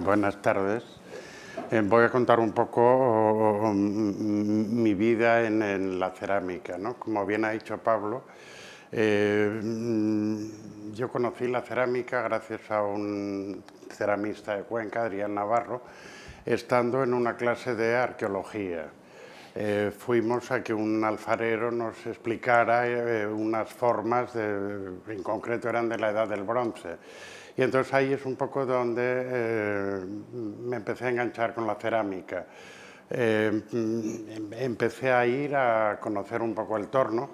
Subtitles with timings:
[0.00, 0.82] buenas tardes.
[1.70, 6.78] Eh, voy a contar un poco mi vida en, la cerámica.
[6.78, 6.94] ¿no?
[6.94, 8.24] Como bien ha dicho Pablo,
[8.90, 9.60] eh,
[10.92, 15.82] yo conocí la cerámica gracias a un ceramista de Cuenca, Adrián Navarro,
[16.46, 18.86] estando en una clase de arqueología.
[19.54, 22.84] Eh, fuimos a que un alfarero nos explicara
[23.28, 26.96] unas formas, en concreto eran de la edad del bronce
[27.56, 30.00] y entonces ahí es un poco donde eh,
[30.32, 32.46] me empecé a enganchar con la cerámica.
[33.10, 33.62] Eh,
[34.52, 37.30] empecé a ir a conocer un poco el torno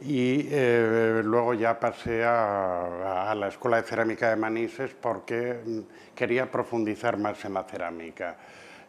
[0.00, 7.18] y eh, luego ya pasé a, la Escuela de Cerámica de Manises porque quería profundizar
[7.18, 8.36] más en la cerámica.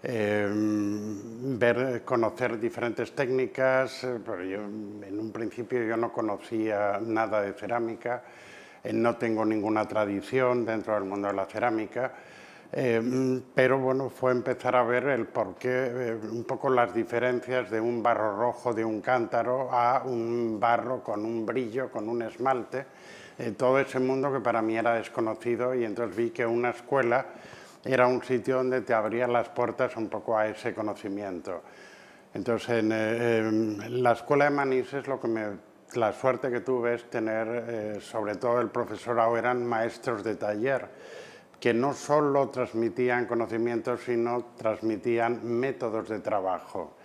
[0.03, 8.17] ver, conocer diferentes técnicas, pero yo, en un principio yo no conocía nada de cerámica,
[8.17, 8.42] eh,
[8.91, 12.11] no tengo ninguna tradición dentro del mundo de la cerámica,
[12.71, 17.79] eh, pero bueno, fue empezar a ver el porqué, eh, un poco las diferencias de
[17.79, 22.85] un barro rojo de un cántaro a un barro con un brillo, con un esmalte,
[23.57, 27.25] todo ese mundo que para mí era desconocido y entonces vi que una escuela
[27.85, 31.61] era un sitio donde te abría las puertas un poco a ese conocimiento.
[32.33, 35.45] Entonces, en, la escuela de Manises lo que me
[35.95, 40.87] la suerte que tuve es tener, eh, sobre todo el profesorado, eran maestros de taller,
[41.59, 46.95] que no solo transmitían conocimientos, sino transmitían métodos de trabajo,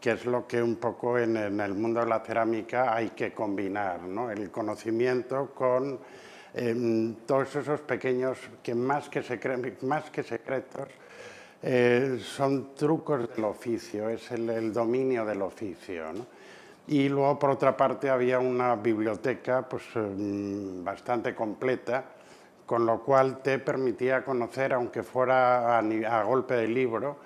[0.00, 4.02] que es lo que un poco en, el mundo de la cerámica hay que combinar,
[4.02, 4.30] ¿no?
[4.30, 5.98] el conocimiento con
[6.54, 10.88] em, todos esos pequeños, que más que, secretos,
[11.62, 16.12] eh, son trucos del oficio, es el, el dominio del oficio.
[16.12, 16.37] ¿no?
[16.88, 22.02] Y luego, por otra parte, había una biblioteca pues, em, bastante completa,
[22.64, 27.18] con lo cual te permitía conocer, aunque fuera a, golpe de libro,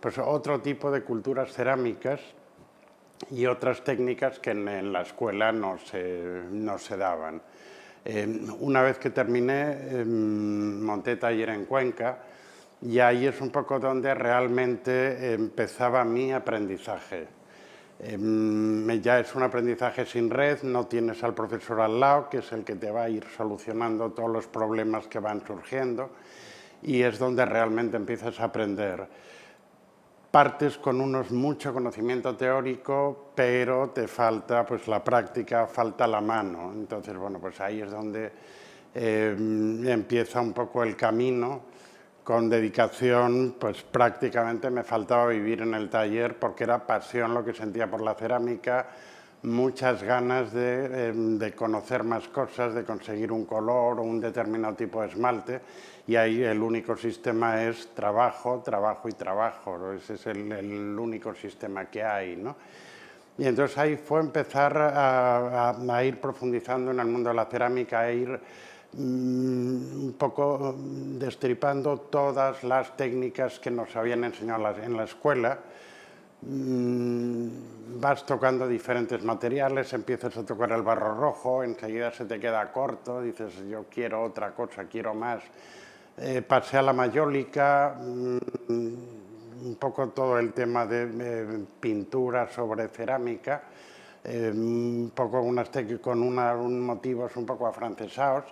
[0.00, 2.20] pues otro tipo de culturas cerámicas
[3.30, 7.42] y otras técnicas que en, la escuela no se, no se daban.
[8.06, 12.18] Em, una vez que terminé, em, monté taller en Cuenca
[12.80, 17.41] y ahí es un poco donde realmente empezaba mi aprendizaje
[18.04, 22.50] Em, ya es un aprendizaje sin red, no tienes al profesor al lado, que es
[22.50, 26.10] el que te va a ir solucionando todos los problemas que van surgiendo,
[26.82, 29.06] y es donde realmente empiezas a aprender.
[30.32, 36.72] Partes con unos mucho conocimiento teórico, pero te falta pues, la práctica, falta la mano.
[36.72, 38.32] Entonces, bueno, pues ahí es donde
[38.94, 41.71] em, empieza un poco el camino
[42.24, 47.52] con dedicación, pues prácticamente me faltaba vivir en el taller porque era pasión lo que
[47.52, 48.86] sentía por la cerámica,
[49.42, 54.74] muchas ganas de, em, de, conocer más cosas, de conseguir un color o un determinado
[54.74, 55.60] tipo de esmalte
[56.06, 61.86] y ahí el único sistema es trabajo, trabajo y trabajo, ese es el, único sistema
[61.86, 62.36] que hay.
[62.36, 62.54] ¿no?
[63.36, 67.46] Y entonces ahí fue empezar a, a, a ir profundizando en el mundo de la
[67.46, 68.40] cerámica, a ir
[68.98, 75.58] un poco destripando todas las técnicas que nos habían enseñado en la escuela.
[76.42, 77.48] Mm,
[78.00, 83.22] vas tocando diferentes materiales, empiezas a tocar el barro rojo, enseguida se te queda corto,
[83.22, 85.42] dices yo quiero otra cosa, quiero más.
[86.18, 88.38] Eh, pasé a la mayólica, mm,
[89.64, 93.62] un poco todo el tema de pintura sobre cerámica,
[94.24, 95.68] eh, un poco unas
[96.00, 98.44] con una, un motivos un poco afrancesados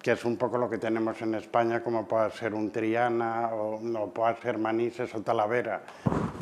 [0.00, 3.80] que es un poco lo que tenemos en España, como puede ser un Triana o,
[3.80, 5.80] no puede ser Manises o Talavera.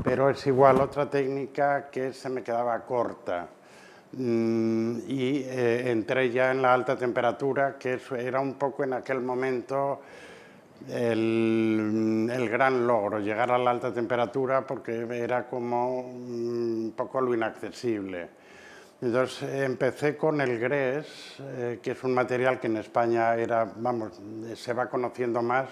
[0.03, 3.49] Pero es igual otra técnica que se me quedaba corta.
[4.13, 9.21] Mm, y eh, entré ya en la alta temperatura, que era un poco en aquel
[9.21, 10.01] momento
[10.89, 17.35] el, el, gran logro, llegar a la alta temperatura, porque era como un poco lo
[17.35, 18.29] inaccesible.
[19.05, 21.07] Entonces empecé con el grés,
[21.39, 24.19] eh, que es un material que en España era, vamos,
[24.55, 25.69] se va conociendo más,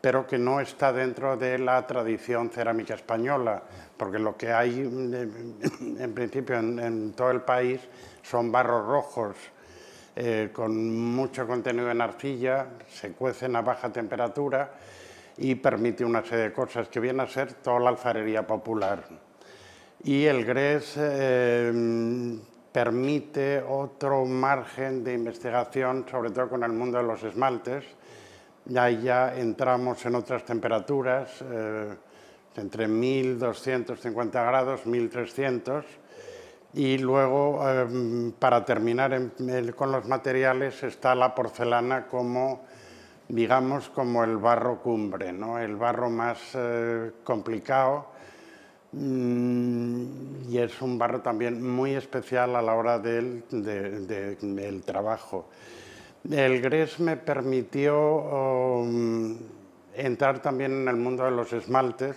[0.00, 3.62] pero que no está dentro de la tradición cerámica española,
[3.94, 7.78] porque lo que hay en principio en, todo el país
[8.22, 9.36] son barros rojos
[10.16, 14.72] eh, con mucho contenido en arcilla, se cuecen a baja temperatura
[15.36, 19.04] y permite una serie de cosas que viene a ser toda la alfarería popular.
[20.04, 22.40] Y el grés eh,
[22.72, 27.84] permite otro margen de investigación, sobre todo con el mundo de los esmaltes.
[28.64, 31.94] Ya ya entramos en otras temperaturas, eh,
[32.56, 35.84] entre 1250 grados, 1300,
[36.74, 39.20] y luego, eh, para terminar
[39.76, 42.62] con los materiales, está la porcelana como
[43.32, 45.58] digamos, como el barro cumbre, ¿no?
[45.58, 48.11] el barro más eh, complicado
[48.92, 55.48] y es un barro también muy especial a la hora del, del trabajo.
[56.30, 59.36] El GRES me permitió um,
[59.94, 62.16] entrar también en el mundo de los esmaltes.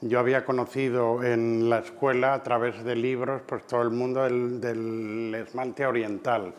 [0.00, 5.34] Yo había conocido en la escuela a través de libros pues, todo el mundo del
[5.34, 6.54] esmalte oriental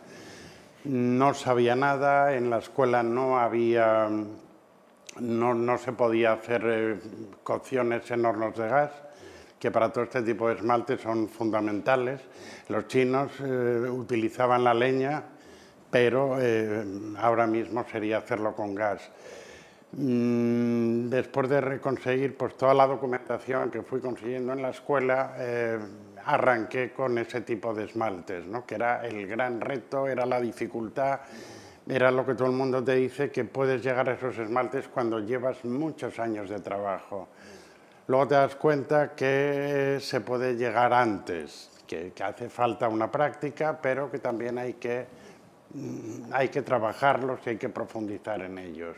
[0.84, 4.10] no sabía nada, en la escuela no había,
[5.20, 7.00] no, se podía hacer eh,
[7.44, 8.92] cocciones en hornos de gas,
[9.62, 12.20] que para todo este tipo de esmaltes son fundamentales.
[12.68, 15.22] Los chinos eh, utilizaban la leña,
[15.92, 16.84] pero eh,
[17.20, 19.08] ahora mismo sería hacerlo con gas.
[19.92, 25.36] Mm, después de conseguir pues, toda la documentación que fui consiguiendo en la escuela,
[26.26, 28.66] arranqué con ese tipo de esmaltes, ¿no?
[28.66, 31.20] que era el gran reto, era la dificultad,
[31.88, 35.20] era lo que todo el mundo te dice, que puedes llegar a esos esmaltes cuando
[35.20, 37.28] llevas muchos años de trabajo.
[38.12, 44.12] Luego te das cuenta que se puede llegar antes, que, hace falta una práctica, pero
[44.12, 45.06] que también hay que,
[45.74, 48.98] mm, hay que trabajarlos y hay que profundizar en ellos.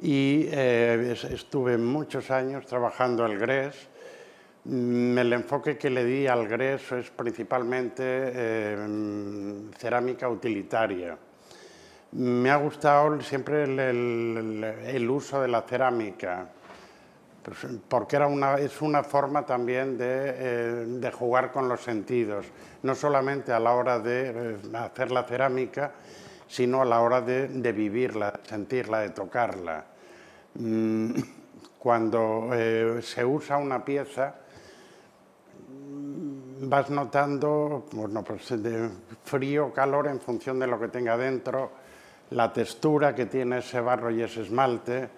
[0.00, 3.88] Y eh, estuve muchos años trabajando el GRES,
[4.68, 8.76] Mm, el enfoque que le di al GRES es principalmente eh,
[9.78, 11.16] cerámica utilitaria.
[12.12, 16.48] Me ha gustado siempre el, uso de la cerámica,
[17.88, 22.46] porque era una, es una forma también eh, de, jugar con los sentidos,
[22.82, 25.92] no solamente a la hora de eh, hacer la cerámica,
[26.48, 29.84] sino a la hora de, vivirla, de sentirla, de tocarla.
[30.54, 31.10] Mm,
[31.78, 32.50] cuando
[33.00, 34.34] se usa una pieza,
[36.60, 38.88] vas notando bueno, pues de
[39.24, 41.70] frío, calor en función de lo que tenga dentro,
[42.30, 45.08] la textura que tiene ese barro y ese esmalte, mm,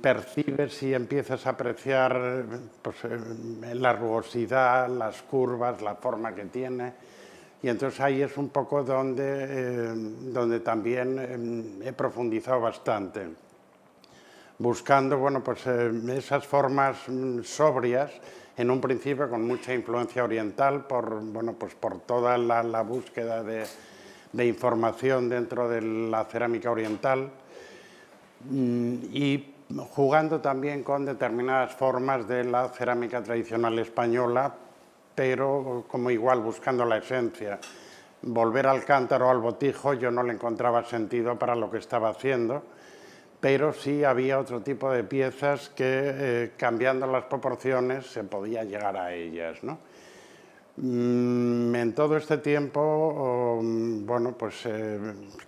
[0.00, 2.44] percibes y empiezas a apreciar
[2.80, 6.92] pues, eh, la rugosidad, las curvas, la forma que tiene.
[7.62, 11.18] Y entonces ahí es un poco donde, eh, donde también
[11.82, 13.28] eh, he profundizado bastante,
[14.58, 18.12] buscando bueno, pues, esas formas mm, sobrias
[18.56, 23.66] en un principio con mucha influencia oriental por, bueno, pues por toda la, búsqueda de,
[24.46, 27.43] información dentro de la cerámica oriental mm,
[28.50, 29.54] y
[29.90, 34.54] jugando también con determinadas formas de la cerámica tradicional española,
[35.14, 37.58] pero como igual buscando la esencia.
[38.22, 42.62] Volver al cántaro, al botijo, yo no le encontraba sentido para lo que estaba haciendo
[43.44, 48.96] pero sí había otro tipo de piezas que eh, cambiando las proporciones se podía llegar
[48.96, 49.62] a ellas.
[49.62, 49.76] ¿no?
[50.76, 54.98] Mm, en todo este tiempo, mm, bueno, pues eh,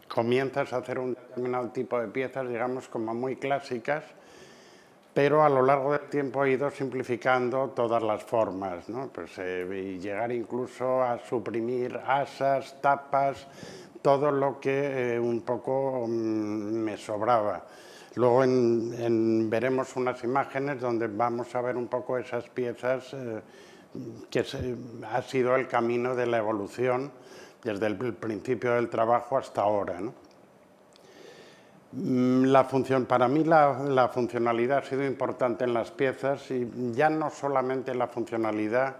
[0.06, 4.04] comienzas a hacer un determinado tipo de piezas, digamos, como muy clásicas,
[5.12, 9.08] pero a lo largo del tiempo he ido simplificando todas las formas, ¿no?
[9.08, 13.48] pues, eh, y llegar incluso a suprimir asas, tapas,
[14.02, 17.64] todo lo que un poco mm, me sobraba.
[18.14, 18.44] Luego
[19.50, 23.42] veremos unas imágenes donde vamos a ver un poco esas piezas eh,
[24.30, 24.44] que
[25.10, 27.10] ha sido el camino de la evolución
[27.62, 30.00] desde el principio del trabajo hasta ahora.
[31.92, 37.08] Mm, la función, para mí la, funcionalidad ha sido importante en las piezas y ya
[37.08, 38.96] no solamente la funcionalidad,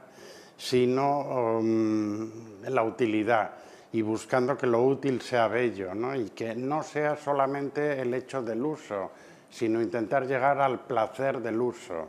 [0.56, 2.30] sino um,
[2.66, 3.50] la utilidad
[3.92, 8.64] y buscando que lo útil sea bello y que no sea solamente el hecho del
[8.64, 9.11] uso,
[9.50, 12.09] sino intentar llegar al placer del uso.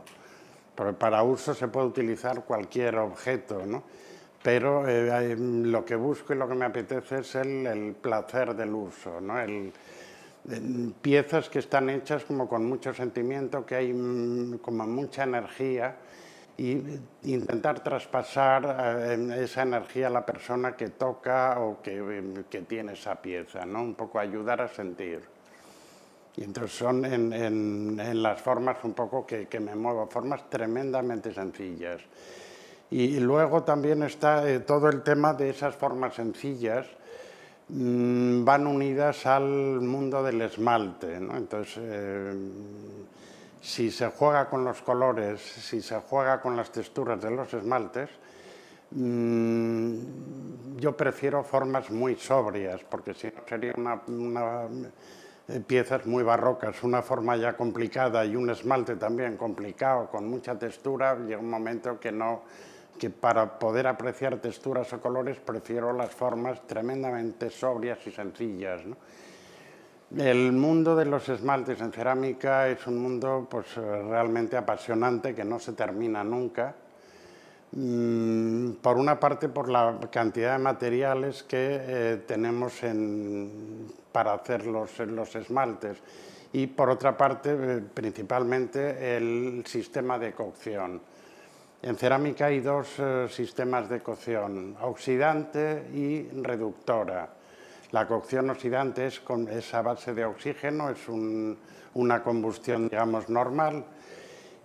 [0.78, 3.82] Porque para uso se puede utilizar cualquier objeto, ¿no?
[4.44, 9.20] pero eh, lo que busco y lo que me apetece es el, placer del uso,
[9.20, 9.40] ¿no?
[9.40, 9.72] el,
[11.02, 15.96] piezas que están hechas como con mucho sentimiento, que hay mm, como mucha energía
[16.56, 16.80] y
[17.24, 23.20] intentar traspasar eh, esa energía a la persona que toca o que, que, tiene esa
[23.20, 23.82] pieza, ¿no?
[23.82, 25.37] un poco ayudar a sentir.
[26.38, 31.34] Y entonces son en, en, las formas un poco que, que, me muevo, formas tremendamente
[31.34, 32.00] sencillas.
[32.92, 36.86] Y, luego también está eh, todo el tema de esas formas sencillas,
[37.70, 41.16] mmm, van unidas al mundo del esmalte.
[41.16, 42.32] Entonces, eh,
[43.60, 48.10] si se juega con los colores, si se juega con las texturas de los esmaltes,
[48.92, 49.96] mm,
[50.76, 54.00] yo prefiero formas muy sobrias, porque si no sería una,
[55.66, 61.16] piezas muy barrocas, una forma ya complicada y un esmalte también complicado, con mucha textura,
[61.16, 62.42] llega un momento que no
[62.98, 68.82] que para poder apreciar texturas o colores prefiero las formas tremendamente sobrias y sencillas.
[70.16, 75.58] El mundo de los esmaltes en cerámica es un mundo pues, realmente apasionante que no
[75.60, 76.74] se termina nunca.
[77.72, 82.82] Mm, por una parte, por la cantidad de materiales que eh, tenemos
[84.18, 85.96] para hacer los, los, esmaltes
[86.52, 91.00] y por otra parte, eh, principalmente, el sistema de cocción.
[91.80, 97.28] En cerámica hay dos eh, sistemas de cocción, oxidante y reductora.
[97.92, 103.84] La cocción oxidante es, con, esa base de oxígeno, es una combustión, digamos, normal,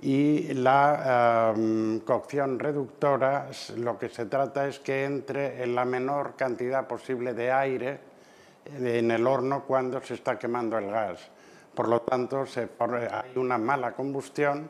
[0.02, 6.34] y la em, cocción reductora lo que se trata es que entre en la menor
[6.36, 8.13] cantidad posible de aire
[8.66, 11.20] en el horno cuando se está quemando el gas.
[11.74, 14.70] Por lo tanto, se, hay una mala combustión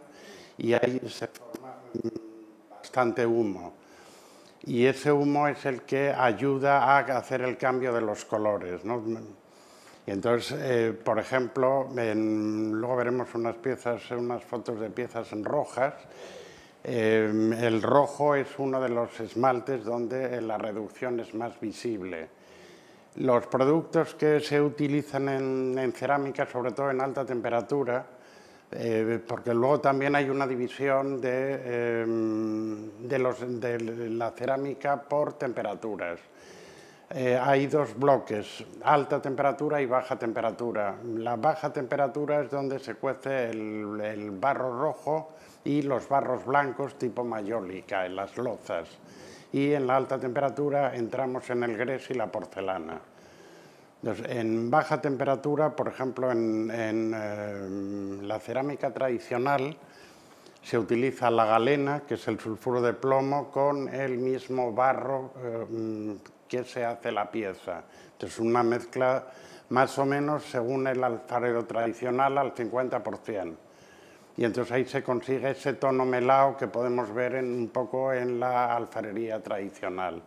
[0.58, 1.76] y ahí se forma
[2.70, 3.74] bastante humo.
[4.66, 8.86] Y ese humo es el que ayuda a hacer el cambio de los colores.
[8.86, 9.04] ¿no?
[10.06, 15.94] Y entonces, eh, por ejemplo, luego veremos unas piezas, unas fotos de piezas en rojas.
[16.86, 17.30] Eh,
[17.62, 22.30] el rojo es uno de los esmaltes donde la reducción es más visible.
[23.17, 28.05] Los productos que se utilizan en, cerámica, sobre todo en alta temperatura,
[28.72, 32.05] eh, porque luego también hay una división de,
[33.00, 36.20] de la cerámica por temperaturas.
[37.15, 40.96] Eh, hay dos bloques, alta temperatura y baja temperatura.
[41.17, 47.24] La baja temperatura es donde se cuece el, barro rojo y los barros blancos tipo
[47.24, 48.89] mayólica, en las lozas.
[49.53, 53.00] Y en la alta temperatura entramos en el gres y la porcelana.
[54.03, 56.69] en baja temperatura, por ejemplo, en,
[57.15, 59.77] eh, la cerámica tradicional,
[60.62, 66.17] se utiliza la galena, que es el sulfuro de plomo, con el mismo barro eh,
[66.50, 67.83] que se hace la pieza.
[68.13, 69.25] Entonces, una mezcla
[69.69, 73.55] más o menos según el alfarero tradicional al 50%.
[74.36, 78.75] Y entonces ahí se consigue ese tono melao que podemos ver un poco en la
[78.75, 80.22] alfarería tradicional.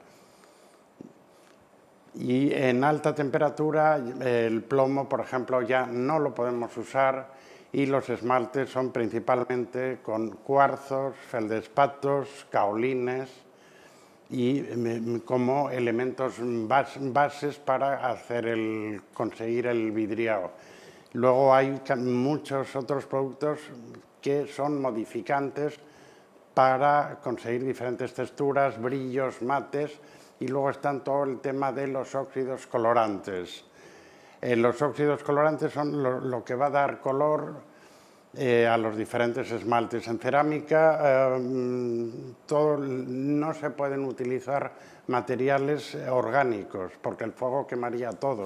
[2.15, 7.35] Y en alta temperatura el plomo, por ejemplo, ya no lo podemos usar
[7.73, 13.29] y los esmaltes son principalmente con cuarzos, feldespatos, caolines,
[14.31, 20.51] y como elementos bases para hacer el, conseguir el vidriado.
[21.17, 23.61] Luego hay muchos otros productos
[24.21, 25.81] que son modificantes
[26.53, 29.99] para conseguir diferentes texturas, brillos, mates
[30.39, 33.65] y luego están todo el tema de los óxidos colorantes.
[34.43, 37.63] Eh, los óxidos colorantes son lo que va a dar color
[38.37, 40.07] eh, a los diferentes esmaltes.
[40.09, 44.71] En cerámica eh, no se pueden utilizar
[45.07, 48.45] materiales orgánicos porque el fuego quemaría todo.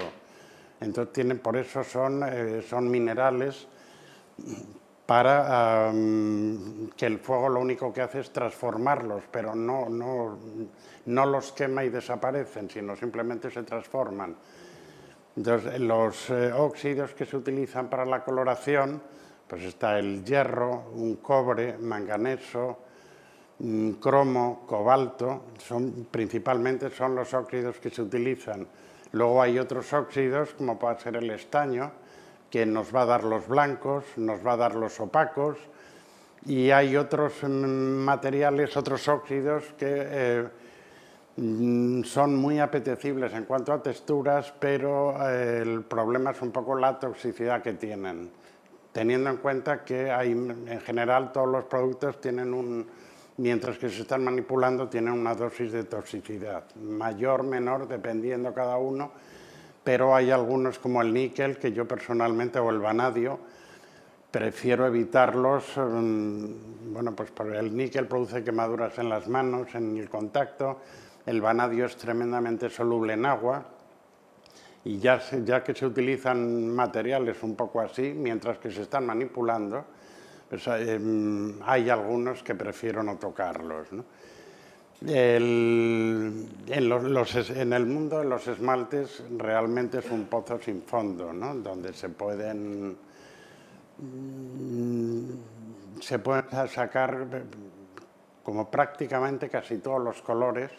[0.80, 3.66] Entonces tienen, por eso son, eh, son minerales
[5.06, 5.92] para
[6.96, 10.38] que el fuego lo único que hace es transformarlos, pero no, no,
[11.06, 14.37] no los quema y desaparecen, sino simplemente se transforman.
[15.37, 19.02] Entonces, los óxidos que se utilizan para la coloración
[19.50, 22.78] pues está el hierro, un cobre, manganeso,
[24.00, 28.64] cromo, cobalto, son, principalmente son los óxidos que se utilizan.
[29.12, 31.90] Luego hay otros óxidos, como puede ser el estaño,
[32.50, 35.57] que nos va a dar los blancos, nos va a dar los opacos,
[36.47, 40.49] y hay otros mm, materiales, otros óxidos que eh,
[41.37, 46.75] mm, son muy apetecibles en cuanto a texturas, pero eh, el problema es un poco
[46.76, 48.31] la toxicidad que tienen
[48.93, 52.87] teniendo en cuenta que en general todos los productos tienen un,
[53.40, 59.12] mientras que se están manipulando, tienen una dosis de toxicidad, mayor, menor, dependiendo cada uno,
[59.82, 63.40] pero hay algunos como el níquel, que yo personalmente, o el vanadio,
[64.30, 70.80] prefiero evitarlos, mm, bueno, pues el níquel produce quemaduras en las manos, en el contacto,
[71.25, 73.64] el vanadio es tremendamente soluble en agua,
[74.85, 79.87] y ya, ya que se utilizan materiales un poco así, mientras que se están manipulando,
[80.50, 83.88] pues, hay algunos que prefiero no tocarlos.
[85.07, 91.54] en, el mundo de los esmaltes realmente es un pozo sin fondo, ¿no?
[91.54, 92.97] donde se pueden,
[93.99, 95.21] mm,
[96.00, 97.45] se pueden sacar
[98.42, 100.73] como prácticamente casi todos los colores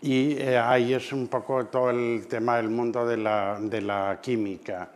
[0.00, 4.18] y eh, ahí es un poco todo el tema del mundo de la, de la,
[4.20, 4.90] química.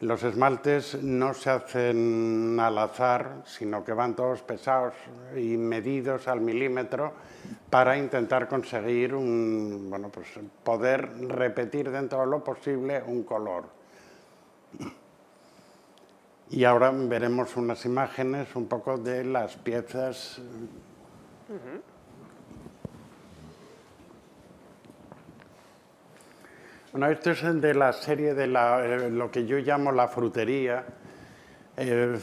[0.00, 4.92] Los esmaltes no se hacen al azar, sino que van todos pesados
[5.34, 7.14] y medidos al milímetro
[7.70, 10.28] para intentar conseguir un, bueno, pues
[10.62, 13.64] poder repetir dentro de lo posible un color.
[16.50, 20.42] Y ahora veremos unas imágenes un poco de las piezas.
[26.96, 30.82] Bueno, esto es de la serie de eh, lo que yo llamo la frutería,
[31.76, 32.18] eh,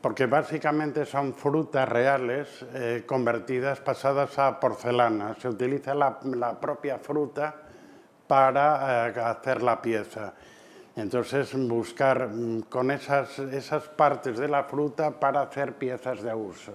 [0.00, 5.36] porque básicamente son frutas reales eh, convertidas, pasadas a porcelana.
[5.38, 6.18] Se utiliza la,
[6.60, 7.54] propia fruta
[8.26, 10.34] para hacer la pieza.
[10.96, 16.72] Entonces, buscar mm, con esas, esas partes de la fruta para hacer piezas de uso.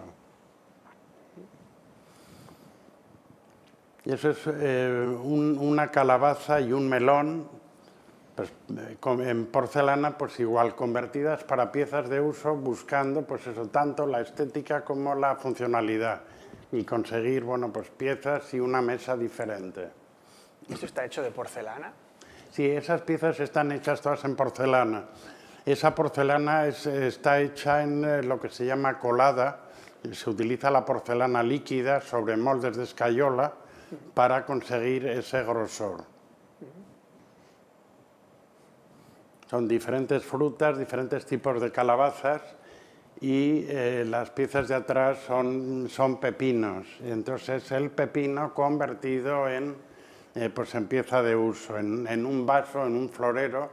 [4.03, 7.47] Y eso es eh, una calabaza y un melón,
[8.35, 8.97] pues, eh,
[9.29, 14.83] en porcelana, pues igual convertidas para piezas de uso, buscando pues eso, tanto la estética
[14.83, 16.21] como la funcionalidad
[16.71, 19.89] y conseguir bueno, pues piezas y una mesa diferente.
[20.67, 21.93] ¿Esto está hecho de porcelana?
[22.49, 25.05] Sí, esas piezas están hechas todas en porcelana.
[25.63, 29.59] Esa porcelana está hecha en eh, lo que se llama colada.
[30.11, 33.53] Se utiliza la porcelana líquida sobre moldes de escayola
[34.13, 36.03] para conseguir ese grosor.
[39.49, 42.41] Son diferentes frutas, diferentes tipos de calabazas
[43.19, 46.87] y eh, las piezas de atrás son, son pepinos.
[47.03, 49.75] Entonces el pepino convertido en,
[50.35, 53.69] eh, pues en pieza de uso, en, un vaso, en un florero.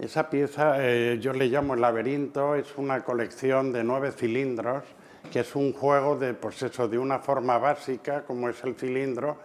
[0.00, 4.82] Esa pieza eh, yo le llamo el laberinto, es una colección de nueve cilindros
[5.30, 9.36] que es un juego de, pues de una forma básica, como es el cilindro,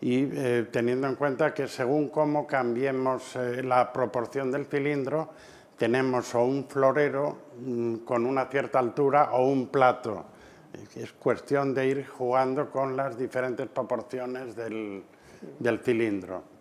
[0.00, 5.30] y eh, teniendo en cuenta que según cómo cambiemos eh, la proporción del cilindro,
[5.76, 10.26] tenemos o un florero mm, con una cierta altura o un plato.
[10.94, 15.02] Es cuestión de ir jugando con las diferentes proporciones del
[15.82, 16.57] cilindro.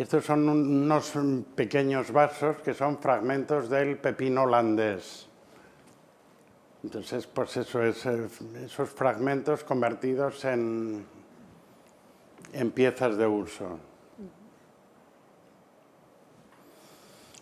[0.00, 1.12] Estos son unos
[1.54, 5.28] pequeños vasos que son fragmentos del pepino holandés.
[6.82, 8.26] Entonces, pues eso es, eh,
[8.64, 11.04] esos fragmentos convertidos en,
[12.54, 13.78] en piezas de uso.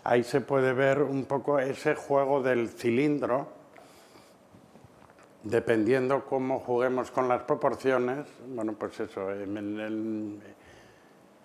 [0.03, 3.47] Ahí se puede ver un poco ese juego del cilindro,
[5.44, 8.27] dependiendo cómo juguemos con las proporciones.
[8.49, 10.40] Bueno, pues eso, en el,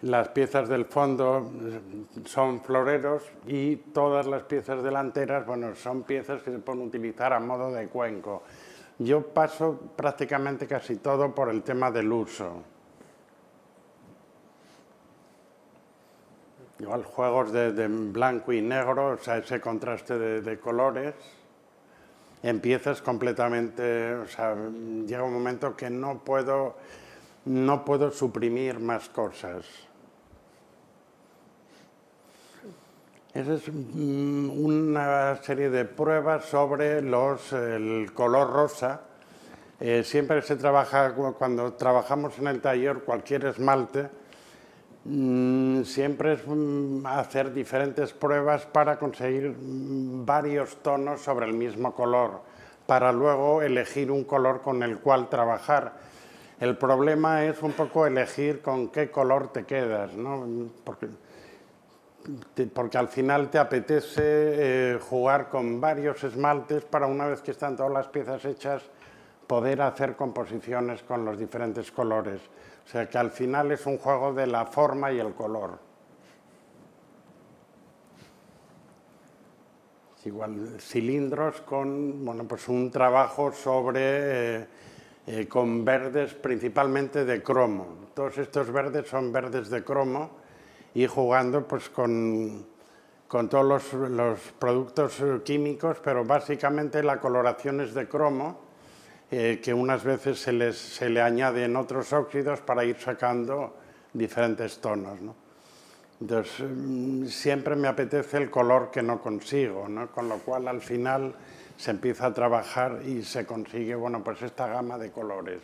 [0.04, 1.50] las piezas del fondo
[2.26, 7.40] son floreros y todas las piezas delanteras, bueno, son piezas que se pueden utilizar a
[7.40, 8.44] modo de cuenco.
[9.00, 12.64] Yo paso prácticamente casi todo por el tema del uso.
[16.80, 21.16] Igual juegos de, blanco y negro, o sea, ese contraste de, de colores.
[22.42, 24.26] En piezas completamente, o
[25.06, 26.76] llega un momento que no puedo,
[27.46, 29.93] no puedo suprimir más cosas.
[33.34, 39.02] Esa es mm, una serie de pruebas sobre los, el color rosa.
[39.80, 44.08] Eh, siempre se trabaja, cuando trabajamos en el taller, cualquier esmalte,
[45.06, 52.42] mm, siempre es mm, hacer diferentes pruebas para conseguir varios tonos sobre el mismo color,
[52.86, 55.94] para luego elegir un color con el cual trabajar.
[56.60, 60.46] El problema es un poco elegir con qué color te quedas, ¿no?
[60.84, 61.08] Porque
[62.74, 67.76] porque al final te apetece eh, jugar con varios esmaltes para una vez que están
[67.76, 68.84] todas las piezas hechas
[69.48, 72.42] poder hacer composiciones con los diferentes colores.
[72.86, 75.80] O sea que al final es un juego de la forma y el color.
[80.26, 84.68] Igual cilindros con bueno, pues un trabajo sobre eh,
[85.28, 88.08] eh, con verdes principalmente de cromo.
[88.14, 90.43] Todos estos verdes son verdes de cromo
[90.94, 92.66] y jugando pues, con,
[93.28, 98.62] con todos los, productos químicos, pero básicamente la coloración es de cromo,
[99.32, 103.76] eh, que unas veces se, les, se le añaden otros óxidos para ir sacando
[104.14, 105.20] diferentes tonos.
[105.20, 105.36] ¿no?
[106.22, 110.12] Entonces, mm, siempre me apetece el color que no consigo, ¿no?
[110.12, 111.34] con lo cual al final
[111.76, 115.62] se empieza a trabajar y se consigue bueno, pues esta gama de colores.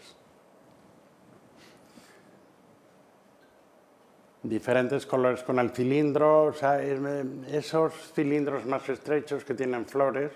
[4.49, 10.31] Diferentes colores con el cilindro, o sea, esos cilindros más estrechos que tienen flores,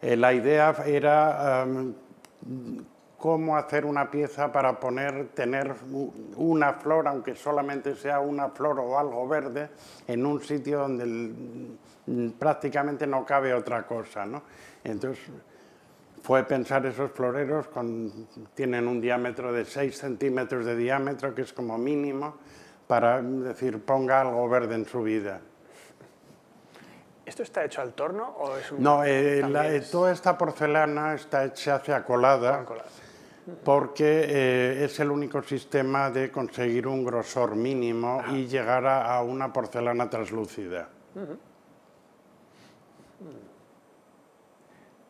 [0.00, 1.66] eh, la idea era
[3.18, 5.74] cómo hacer una pieza para poner, tener
[6.36, 9.70] una flor, aunque solamente sea una flor o algo verde,
[10.06, 11.72] en un sitio donde
[12.38, 14.26] prácticamente no cabe otra cosa.
[14.26, 14.42] ¿no?
[14.84, 15.24] Entonces,
[16.22, 17.66] fue pensar esos floreros,
[18.54, 22.36] tienen un diámetro de 6 centímetros de diámetro, que es como mínimo,
[22.86, 25.40] para decir, ponga algo verde en su vida.
[27.24, 28.82] ¿Esto está hecho al torno o es un...?
[28.82, 32.66] No, eh, toda esta porcelana está hecha hacia colada,
[33.64, 39.52] porque eh, es el único sistema de conseguir un grosor mínimo y llegar a, una
[39.52, 40.88] porcelana translúcida.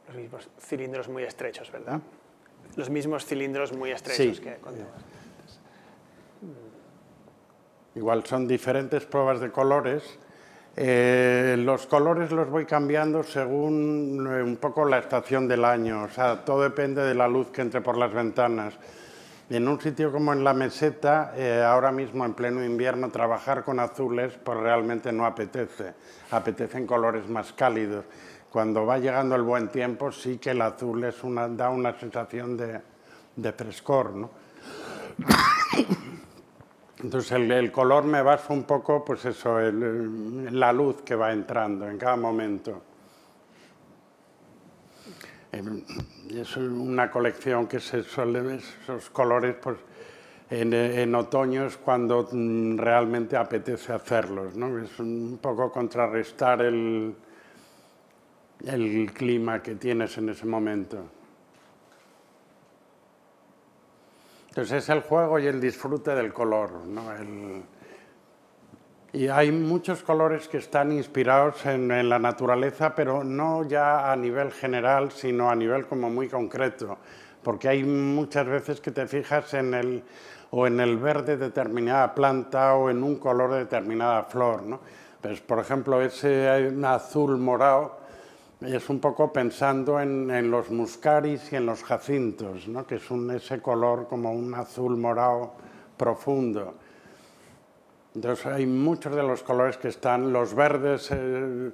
[0.07, 2.01] Los mismos cilindros muy estrechos, ¿verdad?
[2.77, 4.59] Los mismos cilindros muy estrechos que
[7.95, 10.03] Igual son diferentes pruebas de colores.
[10.77, 16.09] Eh, los colores los voy cambiando según eh, un poco la estación del año, o
[16.09, 18.75] sea, todo depende de la luz que entre por las ventanas.
[19.51, 23.79] En un sitio como en la meseta, eh, ahora mismo en pleno invierno, trabajar con
[23.79, 25.95] azules pues realmente no apetece,
[26.33, 28.05] apetecen colores más cálidos.
[28.51, 32.57] Cuando va llegando el buen tiempo sí que el azul es una, da una sensación
[32.57, 32.81] de,
[33.37, 34.13] de frescor.
[34.15, 34.31] ¿no?
[37.03, 41.99] Entonces el, color me basa un poco, pues eso, la luz que va entrando en
[41.99, 42.83] cada momento.
[45.53, 49.79] Es una colección que se suele, esos colores, pues
[50.51, 54.79] en, en otoño es cuando mm, realmente apetece hacerlos, ¿no?
[54.79, 57.15] Es un poco contrarrestar el,
[58.67, 61.05] el clima que tienes en ese momento.
[64.55, 66.71] Entonces es el juego y el disfrute del color.
[69.13, 74.53] Y hay muchos colores que están inspirados en, la naturaleza, pero no ya a nivel
[74.53, 76.99] general, sino a nivel como muy concreto.
[77.43, 80.05] Porque hay muchas veces que te fijas en el,
[80.53, 84.63] o en el verde de determinada planta o en un color de determinada flor.
[84.63, 84.79] ¿no?
[85.21, 88.04] Pues, por ejemplo, ese azul morado
[88.67, 92.87] es un poco pensando en, los muscaris y en los jacintos, ¿no?
[92.87, 95.55] que es un, ese color como un azul morado
[95.97, 96.75] profundo.
[98.15, 101.73] Entonces hay muchos de los colores que están, los verdes eh,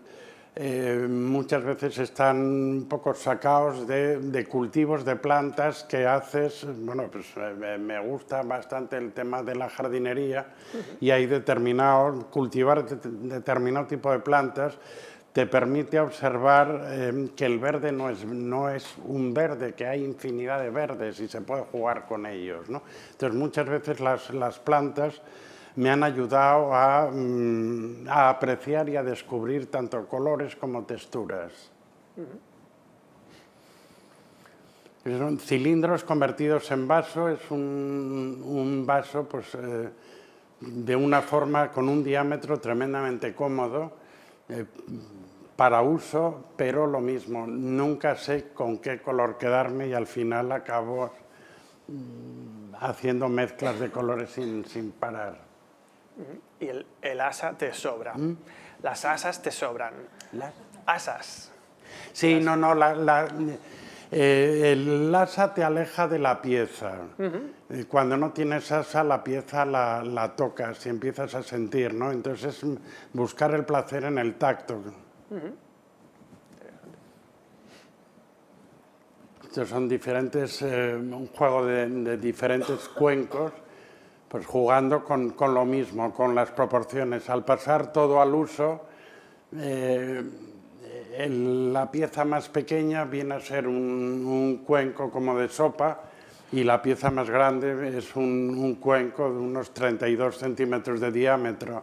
[0.56, 7.26] eh, muchas veces están un poco sacados de, cultivos de plantas que haces, bueno, pues
[7.36, 10.48] eh, me gusta bastante el tema de la jardinería
[11.00, 14.76] y hay determinado, cultivar determinado tipo de plantas
[15.32, 20.04] te permite observar eh, que el verde no es, no es un verde, que hay
[20.04, 22.68] infinidad de verdes y se puede jugar con ellos.
[22.68, 22.82] ¿no?
[23.12, 25.22] Entonces muchas veces las, las plantas
[25.76, 31.52] me han ayudado a, mm, a, apreciar y a descubrir tanto colores como texturas.
[35.04, 39.88] Son cilindros convertidos en vaso, es un, un vaso pues, eh,
[40.60, 43.92] de una forma con un diámetro tremendamente cómodo.
[44.50, 44.66] Eh,
[45.60, 51.12] para uso, pero lo mismo, nunca sé con qué color quedarme y al final acabo
[51.86, 55.36] mm, haciendo mezclas de colores sin, sin parar.
[56.60, 58.14] Y el, el, asa te sobra.
[58.14, 58.38] ¿Mm?
[58.82, 59.92] Las asas te sobran.
[60.32, 60.54] ¿Las?
[60.86, 61.52] Asas.
[62.14, 63.28] Sí, no, no, la,
[64.10, 66.92] eh, el asa te aleja de la pieza.
[67.86, 72.10] Cuando no tienes asa, la pieza la, la, tocas y empiezas a sentir, ¿no?
[72.12, 72.78] Entonces es
[73.12, 74.82] buscar el placer en el tacto.
[79.44, 83.52] Estos son diferentes, eh, un juego de, diferentes cuencos,
[84.28, 87.30] pues jugando con, con, lo mismo, con las proporciones.
[87.30, 88.82] Al pasar todo al uso,
[89.56, 90.22] eh,
[91.18, 96.00] la pieza más pequeña viene a ser un, un, cuenco como de sopa
[96.52, 101.82] y la pieza más grande es un, un cuenco de unos 32 centímetros de diámetro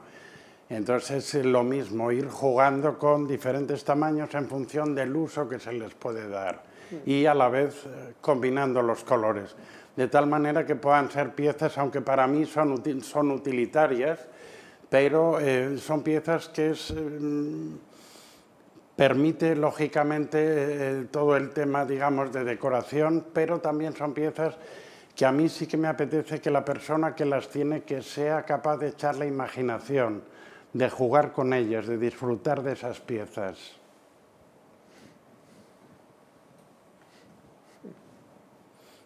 [0.69, 5.71] entonces es lo mismo, ir jugando con diferentes tamaños en función del uso que se
[5.71, 6.63] les puede dar
[7.05, 9.55] y a la vez eh, combinando los colores,
[9.95, 14.19] de tal manera que puedan ser piezas, aunque para mí son, son utilitarias,
[14.89, 17.75] pero eh, son piezas que es, mm,
[18.95, 24.55] permite lógicamente eh, todo el tema, digamos, de decoración, pero también son piezas
[25.15, 28.43] que a mí sí que me apetece que la persona que las tiene que sea
[28.43, 30.21] capaz de echar la imaginación
[30.77, 33.57] de jugar con ellas, de disfrutar de esas piezas.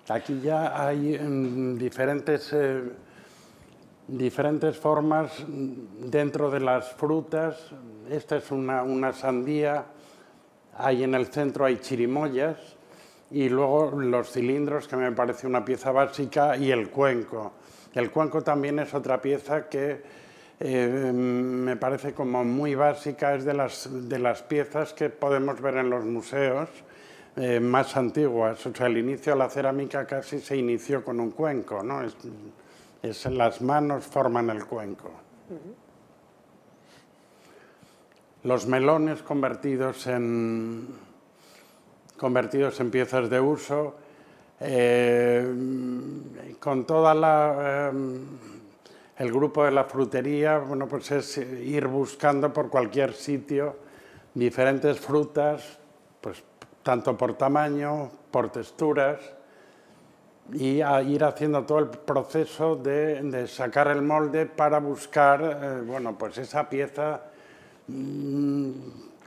[0.10, 2.82] Aquí ya hay mm, diferentes, eh,
[4.06, 7.72] diferentes formas dentro de las frutas.
[8.10, 9.86] Esta es una, una sandía,
[10.78, 12.58] hay en el centro hay chirimoyas
[13.30, 17.54] y luego los cilindros, que me parece una pieza básica, y el cuenco.
[17.94, 20.21] El cuenco también es otra pieza que
[20.64, 25.78] eh, me parece como muy básica, es de las, de las piezas que podemos ver
[25.78, 26.70] en los museos,
[27.36, 28.64] eh, más antiguas.
[28.68, 32.04] O sea, el inicio de la cerámica casi se inició con un cuenco, ¿no?
[32.04, 32.16] Es,
[33.02, 35.12] es las manos forman el cuenco.
[38.44, 40.90] Los melones convertidos en,
[42.18, 43.96] convertidos en piezas de uso,
[44.60, 45.44] eh,
[46.60, 47.92] con toda la...
[49.22, 53.76] Eh, el grupo de la frutería, bueno, pues es ir buscando por cualquier sitio
[54.34, 55.80] diferentes frutas,
[56.22, 56.44] pues
[56.84, 59.20] tanto por tamaño, por texturas,
[60.54, 66.18] y a ir haciendo todo el proceso de, sacar el molde para buscar, eh, bueno,
[66.18, 67.22] pues esa pieza
[67.88, 68.72] mm,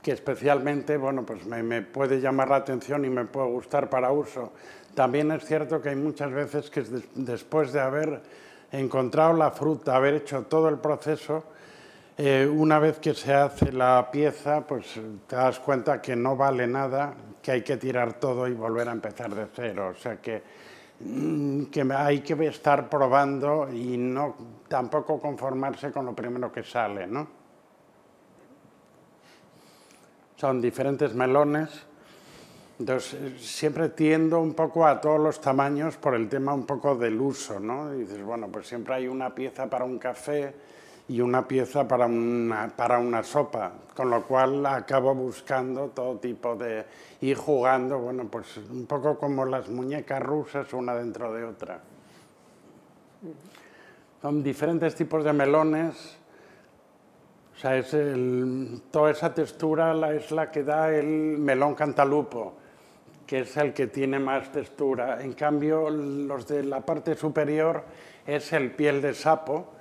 [0.01, 4.51] que especialmente, bueno, pues me, puede llamar la atención y me puede gustar para uso.
[4.93, 6.83] También es cierto que hay muchas veces que
[7.15, 8.21] después de haber
[8.79, 11.43] encontrado la fruta, haber hecho todo el proceso,
[12.17, 16.65] eh, una vez que se hace la pieza, pues te das cuenta que no vale
[16.65, 19.91] nada, que hay que tirar todo y volver a empezar de cero.
[19.95, 20.41] O sea que,
[21.01, 24.35] mm, que hay que estar probando y no
[24.67, 27.27] tampoco conformarse con lo primero que sale, ¿no?
[30.37, 31.85] Son diferentes melones.
[32.77, 37.19] Entonces, siempre tiendo un poco a todos los tamaños por el tema un poco del
[37.21, 37.91] uso, ¿no?
[37.91, 40.53] dices, bueno, pues siempre hay una pieza para un café
[41.07, 46.55] y una pieza para una, para una sopa, con lo cual acabo buscando todo tipo
[46.57, 46.85] de...
[47.21, 51.79] y jugando, bueno, pues un poco como las muñecas rusas, una dentro de otra.
[54.21, 56.17] Son diferentes tipos de melones,
[57.55, 57.95] o sea, es
[58.91, 62.64] toda esa textura es la que da el melón cantalupo
[63.25, 65.21] que es el que tiene más textura.
[65.21, 67.83] En cambio, los de la parte superior
[68.25, 69.73] es el piel de sapo,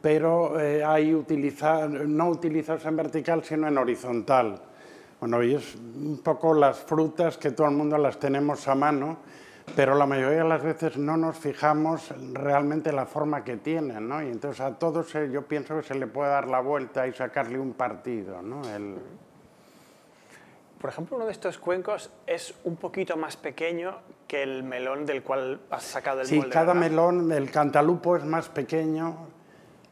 [0.00, 4.60] pero eh, no utilizados en vertical, sino en horizontal.
[5.20, 9.18] Bueno, y es un poco las frutas que todo el mundo las tenemos a mano,
[9.76, 14.20] pero la mayoría de las veces no nos fijamos realmente la forma que tienen, ¿no?
[14.20, 17.60] Y entonces a todos yo pienso que se le puede dar la vuelta y sacarle
[17.60, 18.62] un partido, ¿no?
[20.82, 25.22] Por ejemplo, uno de estos cuencos es un poquito más pequeño que el melón del
[25.22, 26.48] cual has sacado el sí, molde.
[26.48, 29.28] Sí, cada melón, el cantalupo es más pequeño,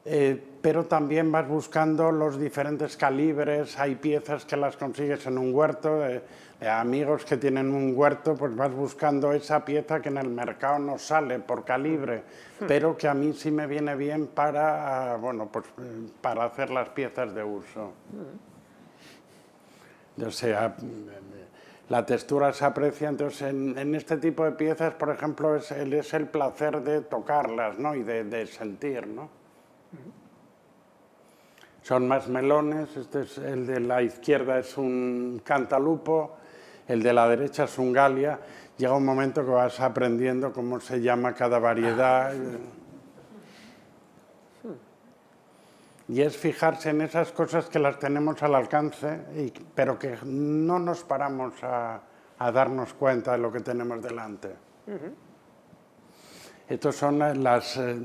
[0.05, 3.79] eh, pero también vas buscando los diferentes calibres.
[3.79, 6.03] Hay piezas que las consigues en un huerto.
[6.61, 10.99] amigos que tienen un huerto, pues vas buscando esa pieza que en el mercado no
[10.99, 12.25] sale por calibre,
[12.59, 12.65] hmm.
[12.67, 15.67] pero que a mí sí me viene bien para, bueno, pues,
[16.21, 17.93] para hacer las piezas de uso.
[18.13, 18.50] Hmm.
[20.27, 20.75] O sea,
[21.89, 26.15] la textura se aprecia, entonces en, este tipo de piezas, por ejemplo, es el, es
[26.15, 27.95] el placer de tocarlas ¿no?
[27.95, 29.07] y de, sentir.
[29.09, 29.29] ¿no?
[31.83, 36.37] Son más melones, este es, el de la izquierda es un cantalupo,
[36.87, 38.39] el de la derecha es un galia.
[38.77, 42.33] Llega un momento que vas aprendiendo cómo se llama cada variedad.
[46.11, 49.21] Y es fijarse en esas cosas que las tenemos al alcance,
[49.77, 52.01] pero que no nos paramos a,
[52.53, 54.49] darnos cuenta de lo que tenemos delante.
[56.69, 57.97] Estos son las, eh,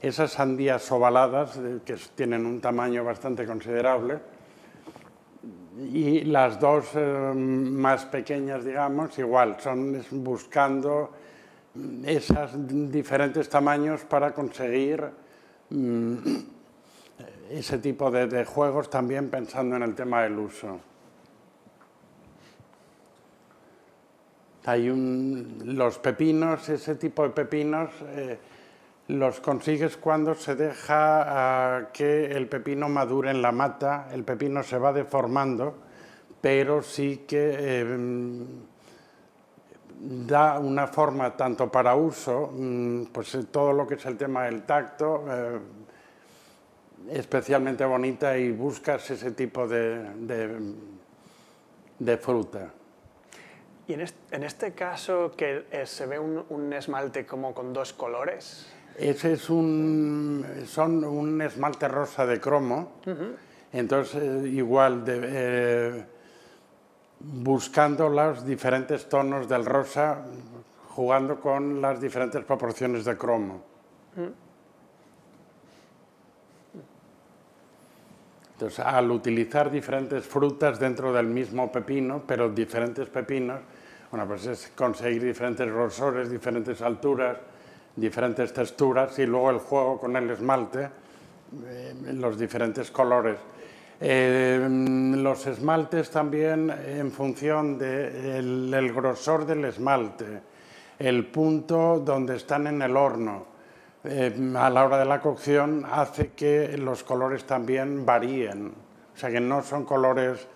[0.00, 4.18] esas sandías ovaladas eh, que tienen un tamaño bastante considerable
[5.78, 11.12] y las dos eh, más pequeñas, digamos, igual, son buscando
[12.04, 12.50] esos
[12.90, 15.04] diferentes tamaños para conseguir
[15.70, 16.16] mm,
[17.50, 20.80] ese tipo de, juegos también pensando en el tema del uso.
[24.64, 24.86] Hay
[25.64, 28.38] los pepinos, ese tipo de pepinos, eh,
[29.08, 34.76] los consigues cuando se deja que el pepino madure en la mata, el pepino se
[34.76, 35.74] va deformando,
[36.42, 38.44] pero sí que eh,
[40.00, 44.62] da una forma tanto para uso, mm, pues todo lo que es el tema del
[44.62, 45.58] tacto, eh,
[47.10, 50.04] especialmente bonita y buscas ese tipo de,
[51.98, 52.72] de, fruta.
[53.86, 54.02] Y en
[54.42, 58.66] este, caso que eh, se ve un, esmalte como con dos colores.
[58.96, 62.92] Ese es un, son un esmalte rosa de cromo,
[63.72, 66.04] entonces eh, igual de, eh,
[67.20, 70.24] buscando los diferentes tonos del rosa,
[70.88, 73.62] jugando con las diferentes proporciones de cromo.
[78.58, 83.60] Entonces, al utilizar diferentes frutas dentro del mismo pepino, pero diferentes pepinos,
[84.10, 87.36] bueno, pues es conseguir diferentes grosores, diferentes alturas,
[87.94, 90.88] diferentes texturas y luego el juego con el esmalte,
[91.68, 93.36] eh, los diferentes colores.
[94.00, 100.40] Eh, los esmaltes también en función del el grosor del esmalte,
[100.98, 103.57] el punto donde están en el horno,
[104.04, 108.72] eh, a la hora de la cocción hace que los colores también varíen.
[109.14, 110.46] O sea que no son colores,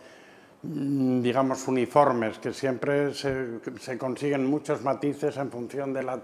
[0.62, 3.60] mm, digamos, uniformes, que siempre se,
[3.98, 6.20] consiguen muchos matices en función la,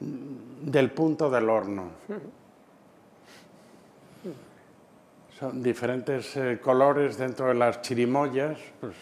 [0.00, 1.84] del punto del horno.
[5.38, 8.58] Son diferentes eh, colores dentro de las chirimoyas.
[8.80, 8.94] Pues,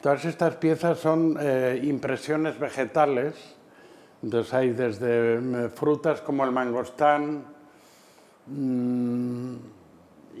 [0.00, 3.34] todas estas piezas son eh, impresiones vegetales.
[4.22, 7.44] Entonces hay desde mm, frutas como el mangostán,
[8.46, 9.54] mm,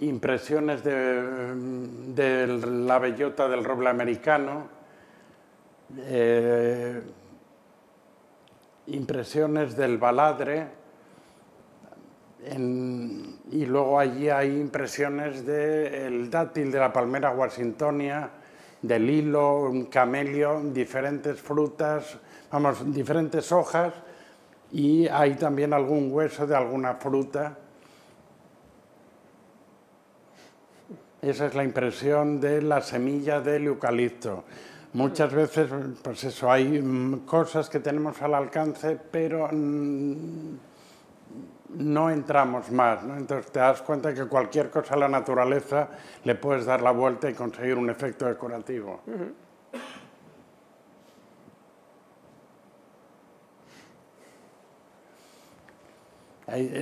[0.00, 4.68] impresiones de, mm, de, la bellota del roble americano,
[5.98, 7.02] eh,
[8.86, 10.82] impresiones del baladre,
[13.52, 18.30] y luego allí hay impresiones del dátil, de la palmera washingtonia,
[18.80, 22.18] del hilo, un camelio, diferentes frutas,
[22.52, 23.94] vamos, diferentes hojas
[24.70, 27.56] y hay también algún hueso de alguna fruta.
[31.20, 34.44] Esa es la impresión de la semilla del eucalipto.
[34.94, 35.70] Muchas veces,
[36.02, 39.48] pues eso, hay cosas que tenemos al alcance, pero
[41.74, 43.02] no entramos más.
[43.02, 43.16] ¿no?
[43.16, 45.88] Entonces te das cuenta que cualquier cosa a la naturaleza
[46.24, 49.00] le puedes dar la vuelta y conseguir un efecto decorativo.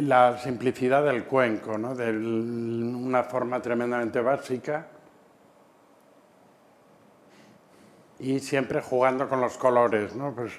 [0.02, 1.94] La simplicidad del cuenco, ¿no?
[1.94, 4.86] de una forma tremendamente básica
[8.18, 10.12] y siempre jugando con los colores.
[10.34, 10.52] Pues,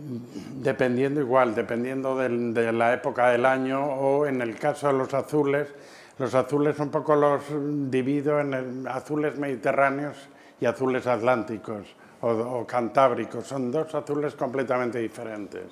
[0.00, 5.74] Dependiendo igual, dependiendo de la época del año o en el caso de los azules,
[6.18, 7.42] los azules un poco los
[7.90, 10.28] divido en azules mediterráneos
[10.60, 13.46] y azules atlánticos o, cantábricos.
[13.46, 15.64] Son dos azules completamente diferentes.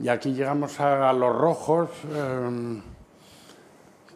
[0.00, 1.90] Y aquí llegamos a, los rojos.
[2.14, 2.80] Em,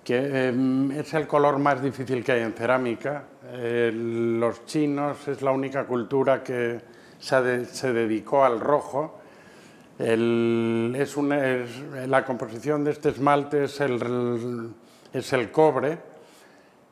[0.05, 3.25] que em, es el color más difícil que hay en cerámica.
[3.53, 6.81] los chinos es la única cultura que
[7.19, 9.21] se, dedicó al rojo.
[9.99, 14.75] la composición de este esmalte es el,
[15.13, 15.99] es el cobre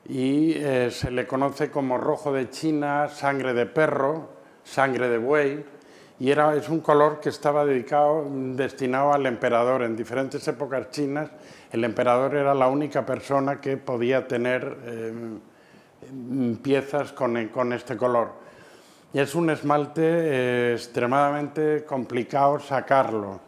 [0.09, 4.31] y eh, se le conoce como rojo de China, sangre de perro,
[4.64, 5.64] sangre de buey
[6.20, 9.83] y era, es un color que estaba dedicado, destinado al emperador.
[9.83, 11.30] En diferentes épocas chinas,
[11.72, 15.38] el emperador era la única persona que podía tener eh,
[16.62, 17.38] piezas con,
[17.72, 18.33] este color.
[19.14, 23.40] Y es un esmalte eh, extremadamente complicado sacarlo.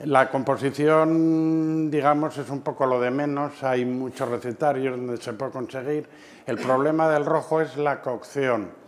[0.00, 5.52] La composición, digamos, es un poco lo de menos, hay muchos recetarios donde se puede
[5.52, 6.08] conseguir.
[6.44, 8.79] El problema del rojo es la cocción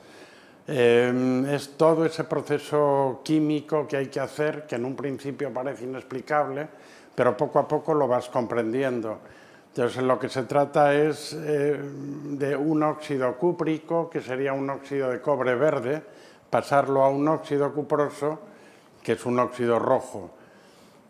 [0.66, 5.85] Em, es todo ese proceso químico que hay que hacer, que en un principio parece
[5.85, 6.68] inexplicable,
[7.14, 9.18] pero poco a poco lo vas comprendiendo.
[9.68, 15.11] Entonces, lo que se trata es eh, de un óxido cúprico, que sería un óxido
[15.11, 16.03] de cobre verde,
[16.48, 18.38] pasarlo a un óxido cuproso,
[19.03, 20.31] que es un óxido rojo.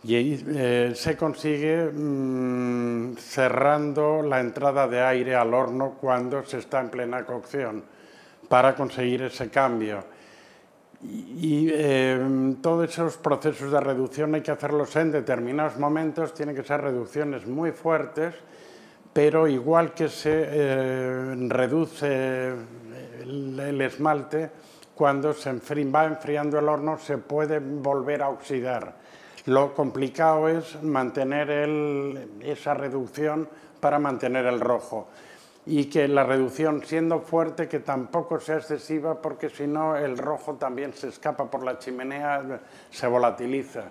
[0.05, 6.81] Y eh, se consigue mm, cerrando la entrada de aire al horno cuando se está
[6.81, 7.92] en plena cocción
[8.53, 10.05] para conseguir ese cambio.
[11.03, 16.63] Y eh, todos esos procesos de reducción hay que hacerlos en determinados momentos, tienen que
[16.63, 18.35] ser reducciones muy fuertes,
[19.11, 22.53] pero igual que se eh, reduce
[23.23, 24.51] el, esmalte,
[24.95, 25.51] cuando se
[25.85, 28.97] va enfriando el horno se puede volver a oxidar.
[29.47, 33.49] Lo complicado es mantener esa reducción
[33.81, 35.09] para mantener el rojo
[35.65, 40.55] y que la reducción siendo fuerte que tampoco sea excesiva porque si no el rojo
[40.55, 43.85] también se escapa por la chimenea, se volatiliza.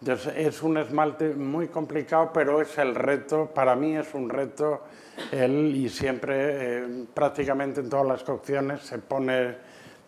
[0.00, 4.82] Entonces es un esmalte muy complicado, pero es el reto, para mí es un reto
[5.30, 9.56] el, y siempre eh, prácticamente en todas las cocciones se pone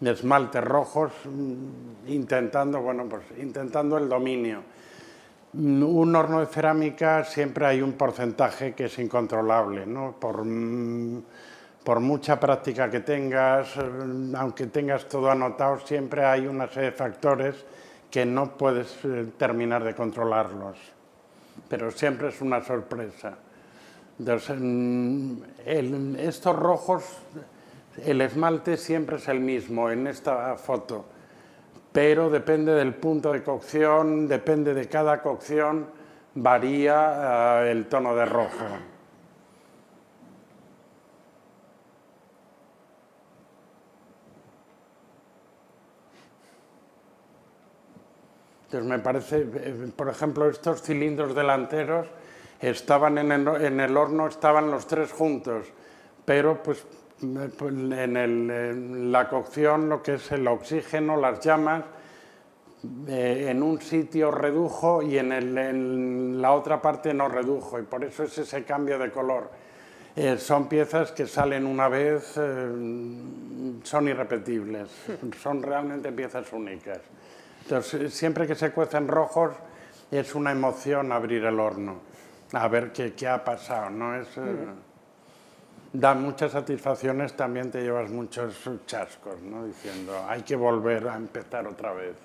[0.01, 4.63] esmaltes rojos mm, intentando, bueno, pues intentando el dominio
[5.55, 10.17] un horno de cerámica siempre hay un porcentaje que es incontrolable, ¿no?
[10.19, 11.23] por, mm,
[12.01, 13.81] mucha práctica que tengas, eh,
[14.37, 17.65] aunque tengas todo anotado, siempre hay una serie de factores
[18.11, 20.77] que no puedes eh, terminar de controlarlos,
[21.69, 23.39] pero siempre es una sorpresa.
[24.19, 24.59] Entonces,
[26.19, 27.05] estos rojos
[28.05, 31.07] El esmalte siempre es el mismo en esta foto,
[31.97, 35.87] pero depende del punto de cocción, depende de cada cocción,
[36.35, 38.67] varía eh, el tono de rojo.
[48.65, 52.09] Entonces me parece, eh, por ejemplo, estos cilindros delanteros
[52.61, 53.33] estaban en
[53.81, 55.69] el, horno, estaban los tres juntos,
[56.27, 56.87] pero pues,
[57.21, 61.85] pues en, la cocción lo que es el oxígeno, las llamas,
[63.09, 68.25] eh, en un sitio redujo y en, la otra parte no redujo y por eso
[68.25, 69.51] es ese cambio de color.
[70.15, 72.33] Eh, son piezas que salen una vez,
[73.83, 74.89] son irrepetibles,
[75.43, 77.01] son realmente piezas únicas.
[77.63, 79.53] Entonces, siempre que se cuecen rojos
[80.11, 82.01] es una emoción abrir el horno,
[82.53, 84.15] a ver qué, qué ha pasado, ¿no?
[84.15, 84.55] Es, eh,
[85.99, 89.65] da muchas satisfacciones, también te llevas muchos chascos, ¿no?
[89.65, 92.17] Diciendo, hay que volver a empezar otra vez.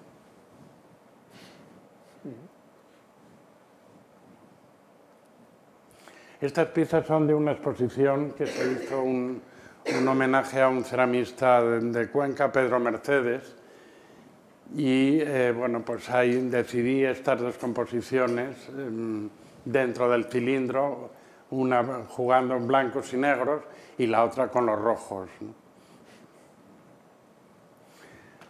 [6.42, 9.42] Estas piezas son de una exposición que se hizo un,
[10.00, 13.56] un homenaje a un ceramista de Cuenca, Pedro Mercedes,
[14.76, 19.30] y eh, bueno, pues ahí decidí estas dos composiciones em,
[19.66, 21.12] dentro del cilindro,
[21.52, 23.62] una jugando en blancos y negros
[23.98, 25.30] y la otra con los rojos.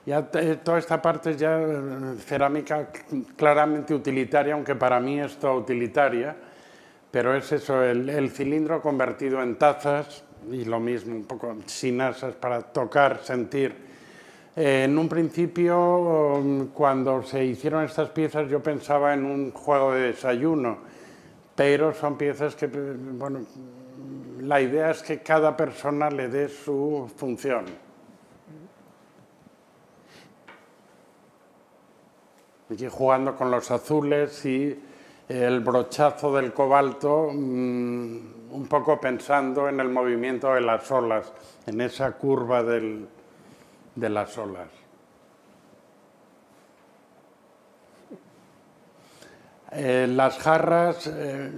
[0.06, 2.90] Ya toda esta parte es ya eh, cerámica
[3.36, 6.36] claramente utilitaria, aunque para mí es toda utilitaria,
[7.12, 12.02] pero es eso, el, el cilindro convertido en tazas y lo mismo, un poco sin
[12.02, 13.92] asas para tocar, sentir
[14.56, 20.08] en un principio, um, cuando se hicieron estas piezas, yo pensaba en un juego de
[20.08, 20.80] desayuno,
[21.56, 23.42] pero son piezas que, bueno,
[24.40, 27.66] la idea es que cada persona le dé su función.
[32.72, 34.82] Aquí jugando con los azules y
[35.28, 41.32] el brochazo del cobalto, mm, un poco pensando en el movimiento de las olas,
[41.66, 43.08] en esa curva de
[43.96, 44.81] las olas.
[49.74, 51.50] Eh, las jarras, eh,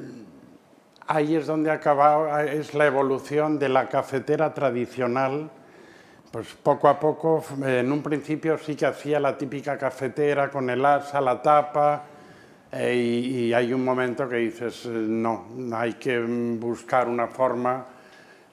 [1.08, 5.50] ahí es donde acabado, es la evolución de la cafetera tradicional.
[6.32, 10.86] Pues poco a poco, en un principio sí que hacía la típica cafetera con el
[10.86, 12.04] asa, la tapa,
[12.72, 15.46] eh, y, hay un momento que dices, no,
[15.76, 17.86] hay que buscar una forma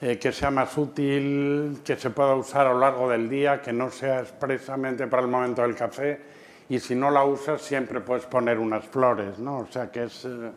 [0.01, 3.73] eh, que sea más útil, que se pueda usar a lo largo del día, que
[3.73, 6.40] no sea expresamente para el momento del café
[6.71, 9.59] y si no la usas siempre puedes poner unas flores, ¿no?
[9.59, 10.53] O sea que es, eh,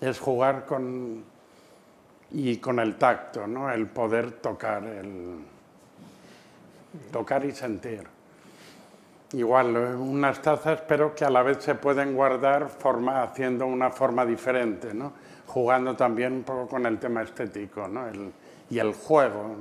[0.00, 1.22] es jugar con,
[2.32, 3.70] y con el tacto, ¿no?
[3.70, 5.36] El poder tocar, el
[7.12, 8.02] tocar y sentir.
[9.34, 13.90] Igual, eh, unas tazas, pero que a la vez se pueden guardar forma, haciendo una
[13.90, 15.12] forma diferente, ¿no?
[15.46, 18.08] Jugando también un poco con el tema estético, ¿no?
[18.08, 18.32] El,
[18.68, 19.54] y el juego.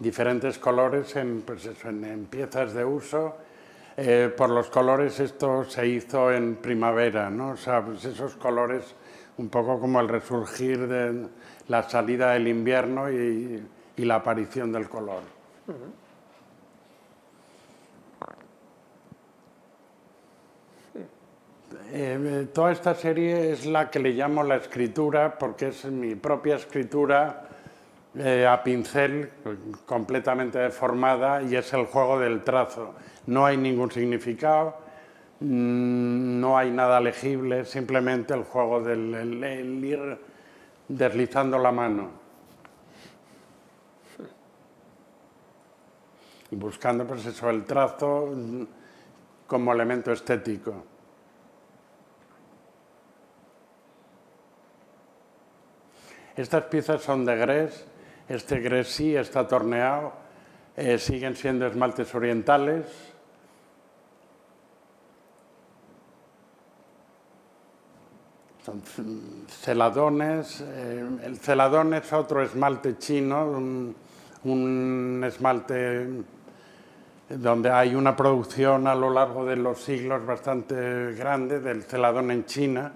[0.00, 3.36] Diferentes colores en, pues en, piezas de uso.
[3.96, 7.50] Eh, por los colores esto se hizo en primavera, ¿no?
[7.50, 8.94] O sea, pues esos colores
[9.38, 11.26] un poco como el resurgir de
[11.66, 13.64] la salida del invierno y,
[13.96, 15.22] la aparición del color.
[21.90, 26.54] Eh, toda esta serie es la que le llamo la escritura porque es mi propia
[26.54, 27.47] escritura
[28.18, 29.30] eh, a pincel
[29.86, 32.94] completamente deformada y es el juego del trazo.
[33.26, 34.76] No hay ningún significado,
[35.38, 40.18] mm, no hay nada legible, simplemente el juego del ir
[40.88, 42.10] deslizando la mano.
[46.50, 48.62] Y buscando pues eso, el trazo mm,
[49.46, 50.74] como elemento estético.
[56.34, 57.84] Estas piezas son de grés,
[58.28, 60.12] este grés sí está torneado,
[60.76, 62.86] eh, siguen siendo esmaltes orientales.
[68.64, 68.82] Son
[69.48, 73.46] celadones, eh, el celadón es otro esmalte chino,
[74.44, 76.06] un esmalte
[77.30, 82.44] donde hay una producción a lo largo de los siglos bastante grande del celadón en
[82.44, 82.92] China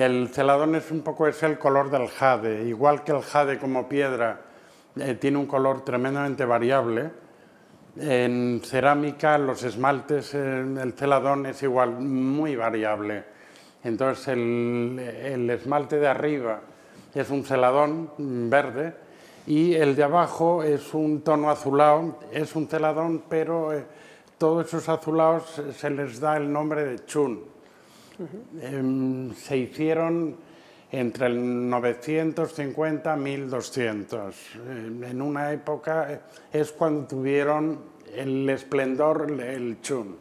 [0.00, 3.88] el celadón es un poco es el color del jade, igual que el jade como
[3.88, 4.40] piedra
[4.96, 7.10] eh, tiene un color tremendamente variable.
[7.96, 13.24] En cerámica, los esmaltes, el celadón es igual, muy variable.
[13.84, 16.60] Entonces el, el esmalte de arriba
[17.14, 18.94] es un celadón verde
[19.46, 23.84] y el de abajo es un tono azulado, es un celadón, pero eh,
[24.38, 27.53] todos esos azulados se les da el nombre de chun.
[28.60, 30.36] Em, se hicieron
[30.90, 34.36] entre el 950 y 1200.
[35.02, 36.20] en una época eh,
[36.52, 37.80] es cuando tuvieron
[38.14, 40.16] el esplendor el chun.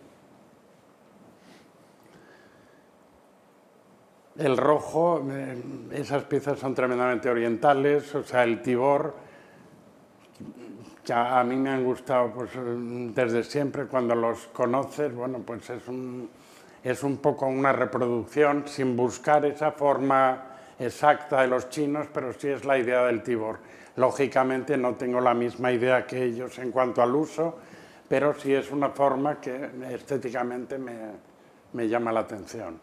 [4.36, 5.56] El rojo, eh,
[5.91, 9.14] esas piezas son tremendamente orientales, o sea, el tibor,
[11.06, 12.50] que a mí me han gustado pues,
[13.14, 16.30] desde siempre, cuando los conoces, bueno, pues es un,
[16.84, 20.48] es un poco una reproducción sin buscar esa forma
[20.80, 23.60] exacta de los chinos, pero sí es la idea del tibor.
[23.96, 27.60] Lógicamente no tengo la misma idea que ellos en cuanto al uso,
[28.08, 30.94] pero sí es una forma que estéticamente me,
[31.74, 32.80] me llama la atención.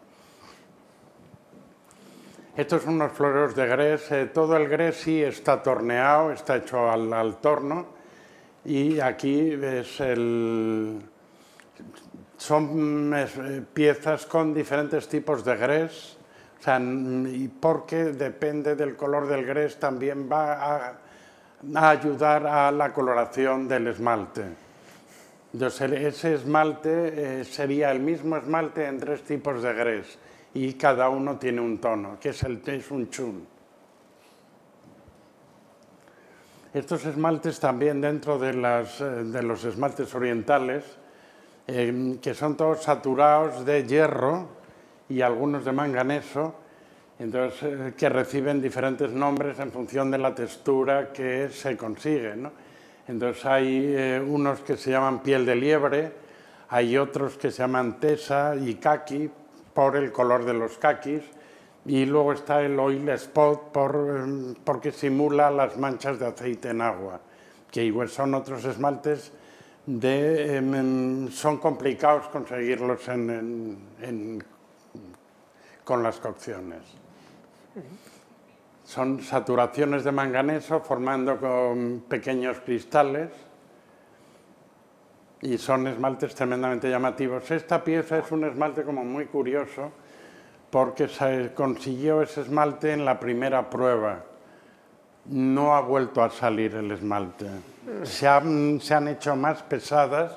[2.55, 4.11] Estos son unos floreros de grés.
[4.11, 7.87] Eh, todo el grés sí está torneado, está hecho al, torno.
[8.65, 11.01] Y aquí es el...
[12.41, 16.17] son eh, piezas con diferentes tipos de grés.
[16.59, 20.95] O sea, y porque depende del color del grés también va
[21.75, 24.41] a, ayudar a la coloración del esmalte.
[25.53, 30.17] Entonces, ese esmalte eh, sería el mismo esmalte en tres tipos de grés
[30.55, 33.45] y cada uno tiene un tono, que es, el, es un chun.
[36.73, 41.00] Estos esmaltes también dentro de, las, eh, de los esmaltes orientales,
[41.67, 44.47] eh, que son todos saturados de hierro
[45.09, 46.55] y algunos de manganeso,
[47.19, 52.35] entonces, eh, que reciben diferentes nombres en función de la textura que se consigue.
[52.35, 52.51] ¿no?
[53.07, 56.11] Entonces hay unos que se llaman piel de liebre,
[56.69, 59.29] hay otros que se llaman tesa y kaki,
[59.73, 61.23] por el color de los caquis
[61.85, 66.81] y luego está el oil spot por, em, porque simula las manchas de aceite en
[66.81, 67.19] agua,
[67.71, 69.31] que igual son otros esmaltes
[69.99, 73.01] em, em, son complicados conseguirlos
[75.83, 76.79] con las cocciones.
[78.85, 83.29] Son saturaciones de manganeso formando con pequeños cristales
[85.41, 87.49] y son esmaltes tremendamente llamativos.
[87.51, 89.91] Esta pieza es un esmalte como muy curioso
[90.69, 94.25] porque se consiguió ese esmalte en la primera prueba.
[95.25, 97.47] No ha vuelto a salir el esmalte.
[98.03, 100.31] Se han, se han hecho más pesadas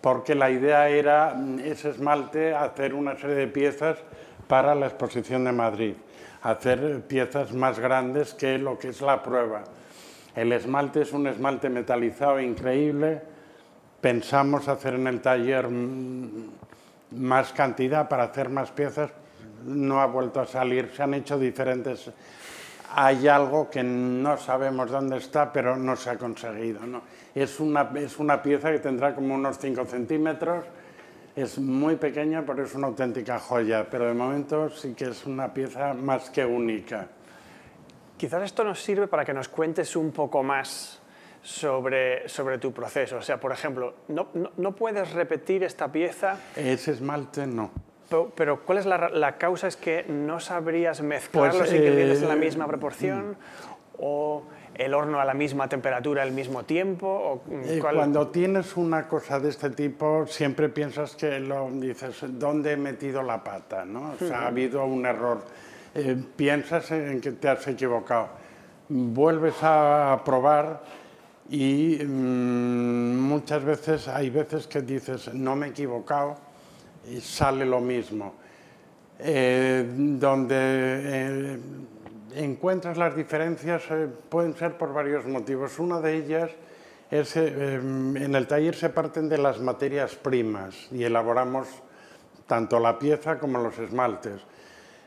[0.00, 3.98] porque la idea era ese esmalte hacer una serie de piezas
[4.48, 5.94] para la exposición de Madrid,
[6.42, 9.62] hacer piezas más grandes que lo que es la prueba.
[10.34, 13.22] El esmalte es un esmalte metalizado increíble,
[14.00, 15.68] pensamos hacer en el taller
[17.10, 19.10] más cantidad para hacer más piezas,
[19.64, 22.10] no ha vuelto a salir, se han hecho diferentes.
[22.94, 26.80] Hay algo que no sabemos dónde está, pero no se ha conseguido.
[26.86, 27.02] ¿no?
[27.34, 30.64] Es, una, es una pieza que tendrá como unos 5 centímetros,
[31.36, 35.52] es muy pequeña, pero es una auténtica joya, pero de momento sí que es una
[35.54, 37.06] pieza más que única.
[38.16, 41.00] Quizás esto nos sirve para que nos cuentes un poco más
[41.42, 43.16] sobre, sobre tu proceso.
[43.16, 46.38] O sea, por ejemplo, no, no, puedes repetir esta pieza.
[46.56, 47.70] Ese esmalte no.
[48.34, 49.68] Pero, ¿cuál es la, la, causa?
[49.68, 53.36] ¿Es que no sabrías mezclar pues, los ingredientes en la eh, misma proporción?
[53.98, 54.44] ¿O
[54.74, 57.06] el horno a la misma temperatura al mismo tiempo?
[57.06, 62.72] O, eh, Cuando tienes una cosa de este tipo, siempre piensas que lo dices, ¿dónde
[62.72, 63.84] he metido la pata?
[63.84, 64.12] ¿no?
[64.12, 65.44] O sea, ha habido un error.
[65.94, 68.28] Eh, piensas en que te has equivocado.
[68.88, 70.82] Vuelves a probar
[71.48, 76.36] y mm, muchas veces hay veces que dices, no me he equivocado,
[77.10, 78.34] y sale lo mismo.
[79.18, 81.58] Eh, donde eh,
[82.36, 85.78] encuentras las diferencias eh, pueden ser por varios motivos.
[85.78, 86.50] Una de ellas
[87.10, 91.68] es, en el taller se parten de las materias primas y elaboramos
[92.46, 94.40] tanto la pieza como los esmaltes.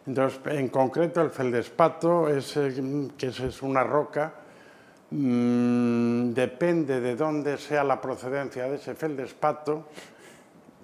[0.06, 2.60] Entonces, en concreto, el feldespato, es,
[3.18, 4.34] que es una roca,
[5.16, 9.86] Mm, depende de dónde sea la procedencia de ese feldespato,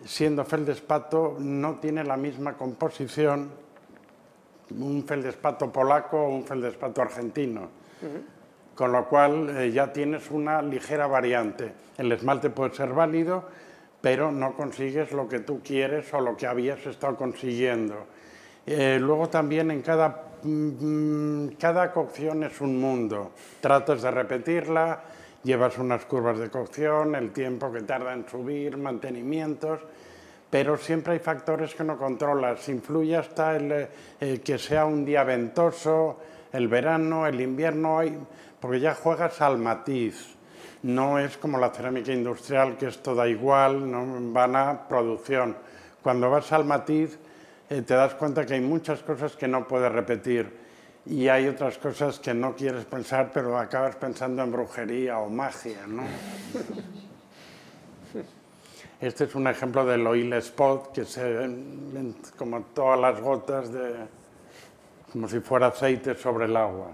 [0.06, 3.50] siendo feldespato no tiene la misma composición
[4.72, 7.70] un feldespato polaco o un feldespato argentino.
[8.76, 11.74] Con lo cual eh, ya tienes una ligera variante.
[11.98, 13.44] El esmalte puede ser válido,
[14.00, 17.96] pero no consigues lo que tú quieres o lo que habías estado consiguiendo.
[18.66, 23.32] Eh, luego también en cada Mm, cada cocción es un mundo.
[23.60, 25.04] Tratas de repetirla,
[25.44, 29.80] llevas unas curvas de cocción, el tiempo que tarda en subir, mantenimientos,
[30.50, 32.68] pero siempre hay factores que no controlas.
[32.70, 33.88] Influye hasta el,
[34.20, 36.20] eh, que sea un día ventoso,
[36.52, 38.02] el verano, el invierno,
[38.60, 40.36] porque ya juegas al matiz.
[40.82, 45.56] No es como la cerámica industrial, que esto da igual, no van a producción.
[46.02, 47.20] Cuando vas al matiz,
[47.70, 50.59] eh, te das cuenta que hay muchas cosas que no puedes repetir
[51.10, 55.88] y hay otras cosas que no quieres pensar, pero acabas pensando en brujería o magia,
[55.88, 56.04] ¿no?
[59.02, 63.96] Este es un ejemplo del oil spot, que se ven como todas las gotas de,
[65.10, 66.92] como si fuera aceite sobre el agua.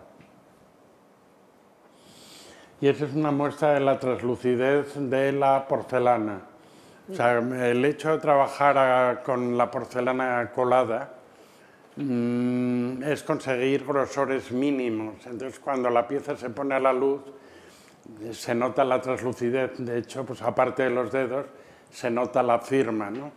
[2.79, 6.41] Y esa es una muestra de la translucidez de la porcelana.
[7.11, 11.15] O sea, el hecho de trabajar con la porcelana colada
[11.95, 15.25] mm, es conseguir grosores mínimos.
[15.25, 17.21] Entonces, cuando la pieza se pone a la luz,
[18.31, 19.77] se nota la translucidez.
[19.77, 21.45] De hecho, pues aparte de los dedos,
[21.89, 23.31] se nota la firma, ¿no?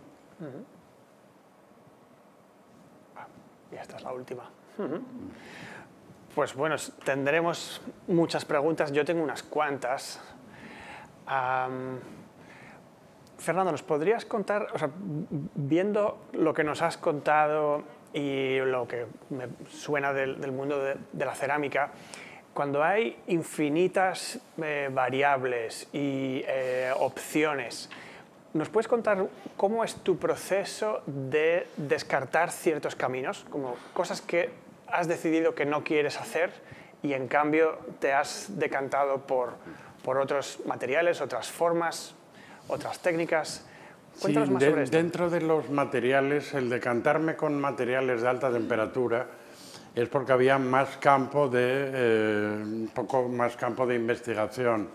[3.73, 4.51] Y esta es la última.
[6.35, 8.93] Pues bueno, tendremos muchas preguntas.
[8.93, 10.21] Yo tengo unas cuantas.
[13.39, 17.83] Fernando, ¿nos podrías contar, o sea, viendo lo que nos has contado
[18.13, 21.91] y lo que me suena del, mundo de, la cerámica,
[22.55, 27.89] cuando hay infinitas eh, variables y eh, opciones,
[28.55, 29.27] ¿Nos puedes contar
[29.59, 34.51] cómo es tu proceso de descartar ciertos caminos, como cosas que
[34.87, 36.51] has decidido que no quieres hacer
[37.03, 39.53] y en cambio te has decantado por,
[40.03, 42.15] por otros materiales, otras formas,
[42.69, 43.68] otras técnicas?
[44.21, 44.97] Cuéntanos más sobre esto.
[44.97, 49.27] Dentro de los materiales, el decantarme con materiales de alta temperatura
[49.95, 54.89] es porque había más campo de, eh, un poco más campo de investigación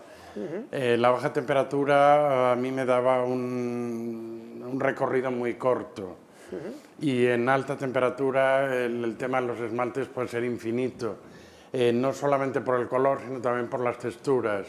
[0.72, 6.16] eh, la baja temperatura a mí me daba un, recorrido muy corto.
[7.00, 11.16] Y en alta temperatura el, tema de los esmaltes puede ser infinito,
[11.72, 14.66] eh, no solamente por el color, sino también por las texturas.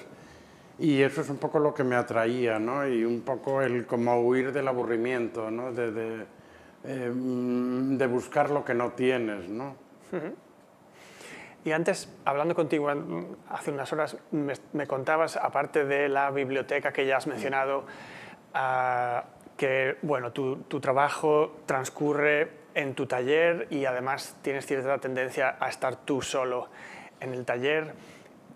[0.78, 2.88] Y eso es un poco lo que me atraía, ¿no?
[2.88, 5.72] Y un poco el como huir del aburrimiento, ¿no?
[5.72, 6.26] De, de,
[6.84, 9.76] eh, de buscar lo que no tienes, ¿no?
[11.64, 12.90] Y antes, hablando contigo
[13.50, 17.86] hace unas horas, me, contabas, aparte de la biblioteca que ya has mencionado,
[18.54, 19.26] ah,
[19.58, 25.70] que bueno, tu, tu, trabajo transcurre en tu taller y además tienes cierta tendencia a
[25.70, 26.70] estar tú solo
[27.20, 27.94] en el taller.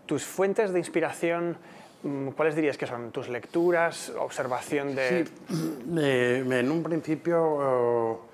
[0.05, 1.78] ¿Tus fuentes de inspiración, mm,
[2.35, 3.11] cuáles dirías que son?
[3.11, 5.25] ¿Tus lecturas, observación de...?
[5.25, 8.29] Sí, en un principio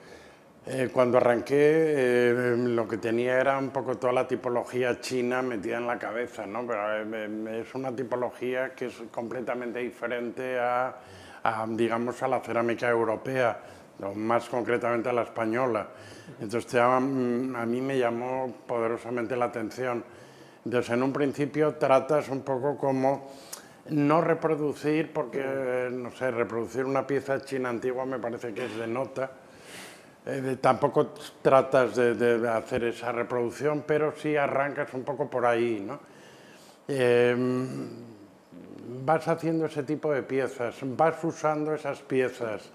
[0.68, 5.78] eh, cuando arranqué, eh, lo que tenía era un poco toda la tipología china metida
[5.78, 6.66] en la cabeza, ¿no?
[6.66, 10.95] Pero eh, es una tipología que es completamente diferente a,
[11.68, 13.59] digamos, a la cerámica europea,
[14.01, 15.88] o más concretamente a la española.
[16.41, 20.03] Entonces, a mí me llamó poderosamente la atención.
[20.66, 23.30] Entonces, en un principio tratas un poco como
[23.90, 28.88] no reproducir, porque, no sé, reproducir una pieza china antigua me parece que es de
[28.88, 29.32] nota,
[30.26, 36.00] eh, tampoco tratas de, hacer esa reproducción, pero sí arrancas un poco por ahí, ¿no?
[36.88, 37.90] Em,
[39.06, 42.72] vas haciendo ese tipo de piezas, vas usando esas piezas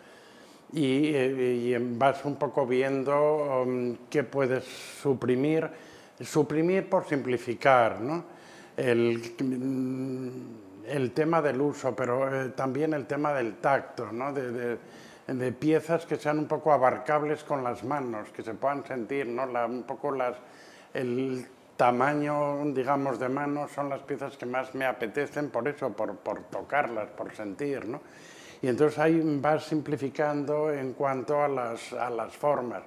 [0.72, 4.64] y, eh, vas un poco viendo um, qué puedes
[5.02, 5.68] suprimir,
[6.20, 8.24] suprimir por simplificar, ¿no?
[8.76, 9.20] El,
[10.90, 14.32] el tema del uso, pero eh, también el tema del tacto, ¿no?
[14.32, 14.78] de,
[15.26, 19.44] de piezas que sean un poco abarcables con las manos, que se puedan sentir, ¿no?
[19.66, 20.36] un poco las,
[20.92, 26.16] el tamaño, digamos, de manos son las piezas que más me apetecen por eso, por,
[26.16, 28.00] por tocarlas, por sentir, ¿no?
[28.60, 32.82] Y entonces ahí vas simplificando en cuanto a las, a las formas.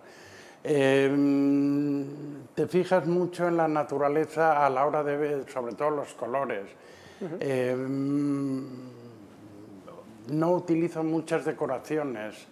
[0.63, 2.05] Em,
[2.53, 6.67] te fijas mucho en la naturaleza a la hora de ver, sobre todo los colores
[10.27, 12.47] no utilizo muchas decoraciones,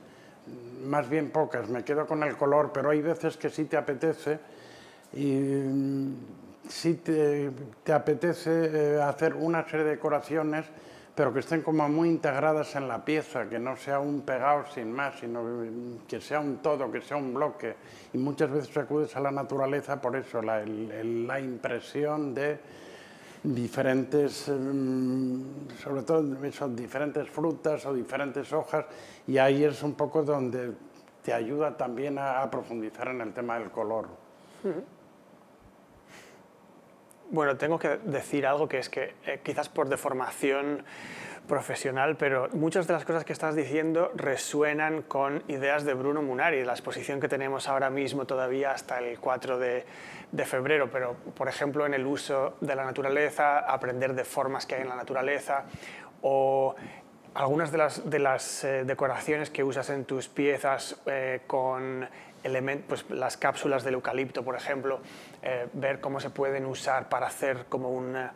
[0.86, 4.40] más bien pocas, me quedo con el color, pero hay veces que sí te apetece
[5.14, 6.16] y mm,
[6.68, 7.52] sí te,
[7.94, 10.66] apetece eh, hacer una serie de decoraciones,
[11.14, 14.92] pero que estén como muy integradas en la pieza, que no sea un pegado sin
[14.92, 15.44] más, sino
[16.08, 17.76] que sea un todo, que sea un bloque.
[18.14, 22.60] Y muchas veces acudes a la naturaleza por eso, la impresión de
[23.44, 28.86] diferentes, em, sobre todo son diferentes frutas o diferentes hojas,
[29.28, 30.74] y ahí es un poco donde
[31.24, 34.08] te ayuda también a, profundizar en el tema del color.
[37.30, 40.84] Bueno, tengo que decir algo que es que eh, quizás por deformación
[41.48, 46.64] profesional, pero muchas de las cosas que estás diciendo resuenan con ideas de Bruno Munari,
[46.64, 49.86] la exposición que tenemos ahora mismo todavía hasta el 4 de,
[50.46, 54.82] febrero, pero por ejemplo en el uso de la naturaleza, aprender de formas que hay
[54.82, 55.66] en la naturaleza
[56.22, 56.76] o
[57.34, 62.08] algunas de las, de las eh, decoraciones que usas en tus piezas eh, con
[62.88, 65.00] pues, las cápsulas del eucalipto, por ejemplo,
[65.42, 68.34] eh, ver cómo se pueden usar para hacer como una,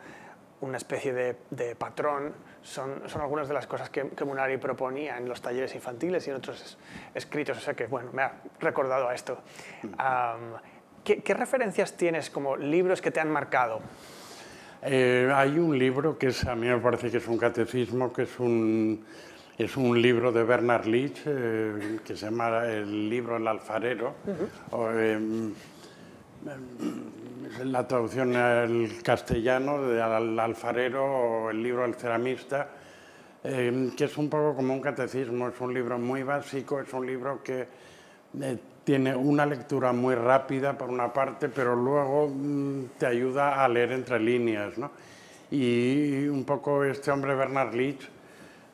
[0.60, 5.18] una especie de, de patrón, son, son, algunas de las cosas que, que, Munari proponía
[5.18, 6.78] en los talleres infantiles y en otros
[7.14, 9.38] escritos, o sea que, bueno, me ha recordado a esto.
[11.06, 13.80] ¿Qué, ¿qué, referencias tienes como libros que te han marcado?
[14.82, 18.22] Eh, hay un libro que es, a mí me parece que es un catecismo, que
[18.22, 19.04] es un,
[19.56, 24.16] es un libro de Bernard Leach, eh, que se llama El libro El alfarero.
[24.72, 25.54] Em,
[27.64, 32.68] la traducción al castellano de Al alfarero o el libro El ceramista,
[33.44, 37.06] em, que es un poco como un catecismo, es un libro muy básico, es un
[37.06, 37.66] libro que
[38.40, 43.68] eh, tiene una lectura muy rápida por una parte, pero luego mm, te ayuda a
[43.68, 44.78] leer entre líneas.
[44.78, 44.92] ¿no?
[45.50, 48.08] Y un poco este hombre Bernard Leach,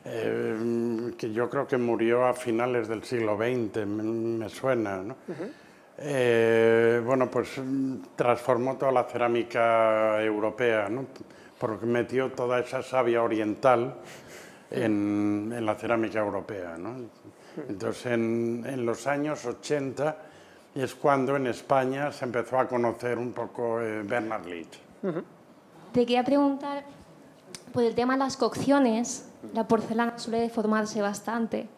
[0.04, 4.98] eh, que yo creo que murió a finales del siglo XX, me, suena.
[4.98, 5.16] ¿no?
[5.96, 7.58] Eh, bueno, pues
[8.14, 11.06] transformó toda la cerámica europea, ¿no?
[11.58, 13.94] porque metió toda esa savia oriental
[14.70, 16.76] en, en la cerámica europea.
[16.76, 17.08] ¿no?
[17.68, 20.16] Entonces, en, los años 80
[20.74, 24.78] es cuando en España se empezó a conocer un poco eh, Bernard Leach.
[25.92, 26.84] Te quería preguntar,
[27.72, 31.68] por el tema de las cocciones, la porcelana suele deformarse bastante.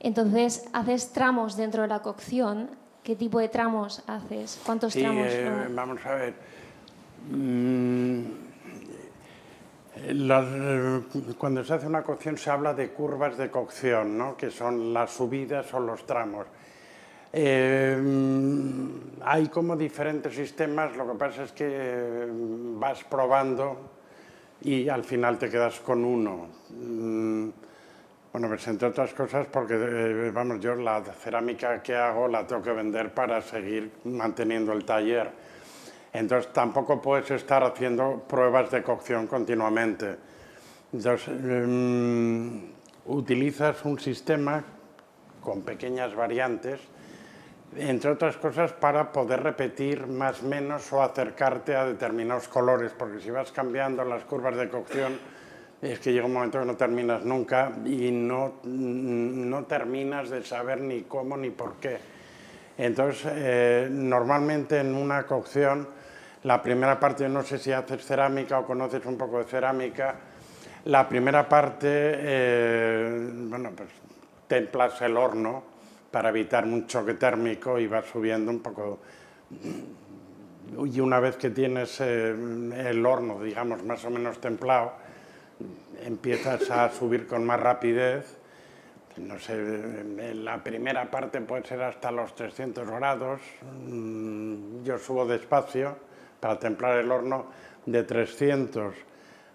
[0.00, 2.70] Entonces, ¿haces tramos dentro de la cocción?
[3.02, 4.60] ¿Qué tipo de tramos haces?
[4.64, 5.26] ¿Cuántos tramos?
[5.28, 6.34] Eh, vamos a ver.
[7.30, 8.45] Mm,
[9.98, 11.02] eh,
[11.38, 14.36] cuando se hace una cocción se habla de curvas de cocción, ¿no?
[14.36, 16.46] que son las subidas o los tramos.
[17.32, 17.98] Eh,
[19.22, 22.26] hay como diferentes sistemas, lo que pasa es que
[22.78, 23.90] vas probando
[24.62, 26.48] y al final te quedas con uno.
[26.70, 27.48] Mm,
[28.32, 32.62] bueno, pues entre otras cosas porque, eh, vamos, yo la cerámica que hago la tengo
[32.62, 35.55] que vender para seguir manteniendo el taller
[36.16, 40.16] entonces tampoco puedes estar haciendo pruebas de cocción continuamente.
[40.92, 42.72] Entonces em,
[43.06, 44.62] utilizas un sistema
[45.42, 46.80] con pequeñas variantes,
[47.76, 53.30] entre otras cosas para poder repetir más menos o acercarte a determinados colores, porque si
[53.30, 55.18] vas cambiando las curvas de cocción,
[55.82, 60.80] es que llega un momento que no terminas nunca y no, no terminas de saber
[60.80, 61.98] ni cómo ni por qué.
[62.78, 65.88] Entonces, eh, normalmente en una cocción
[66.42, 70.14] la primera parte, no sé si haces cerámica o conoces un poco de cerámica.
[70.84, 73.88] La primera parte, eh, bueno, pues
[74.46, 75.64] templas el horno
[76.10, 79.00] para evitar un choque térmico y vas subiendo un poco.
[80.84, 84.92] Y una vez que tienes eh, el horno, digamos, más o menos templado,
[86.04, 88.36] empiezas a subir con más rapidez.
[89.16, 93.40] No sé, la primera parte puede ser hasta los 300 grados.
[93.88, 96.05] Mm, yo subo despacio
[96.46, 97.46] para templar el horno
[97.86, 98.94] de 300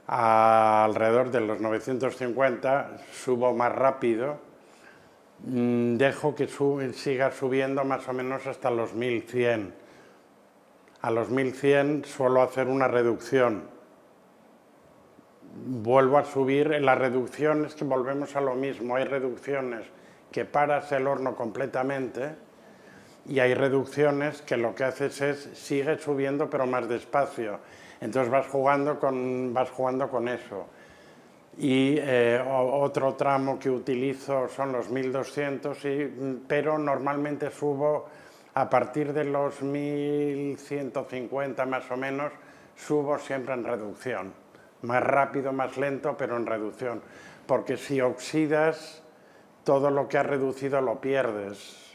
[0.07, 4.39] a alrededor de los 950, subo más rápido,
[5.45, 6.49] mm, dejo que
[6.93, 9.73] siga subiendo más o menos hasta los 1100.
[11.01, 13.69] A los 1100 suelo hacer una reducción.
[15.65, 19.85] Vuelvo a subir, en las reducciones que volvemos a lo mismo, hay reducciones
[20.29, 22.35] que paras el horno completamente,
[23.28, 27.59] y hay reducciones que lo que haces es sigue subiendo pero más despacio.
[27.99, 30.65] Entonces vas jugando con, vas jugando con eso.
[31.57, 35.78] Y eh, otro tramo que utilizo son los 1200,
[36.47, 38.07] pero normalmente subo
[38.53, 42.32] a partir de los 1150 más o menos,
[42.76, 44.34] subo siempre en reducción.
[44.82, 47.03] Más rápido, más lento, pero en reducción.
[47.45, 49.03] Porque si oxidas,
[49.63, 51.90] todo lo que has reducido lo pierdes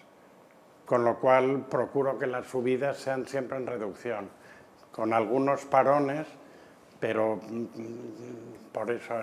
[0.87, 4.30] con lo cual procuro que las subidas sean siempre en reducción,
[4.93, 6.26] con algunos parones,
[7.01, 9.14] pero mm, por eso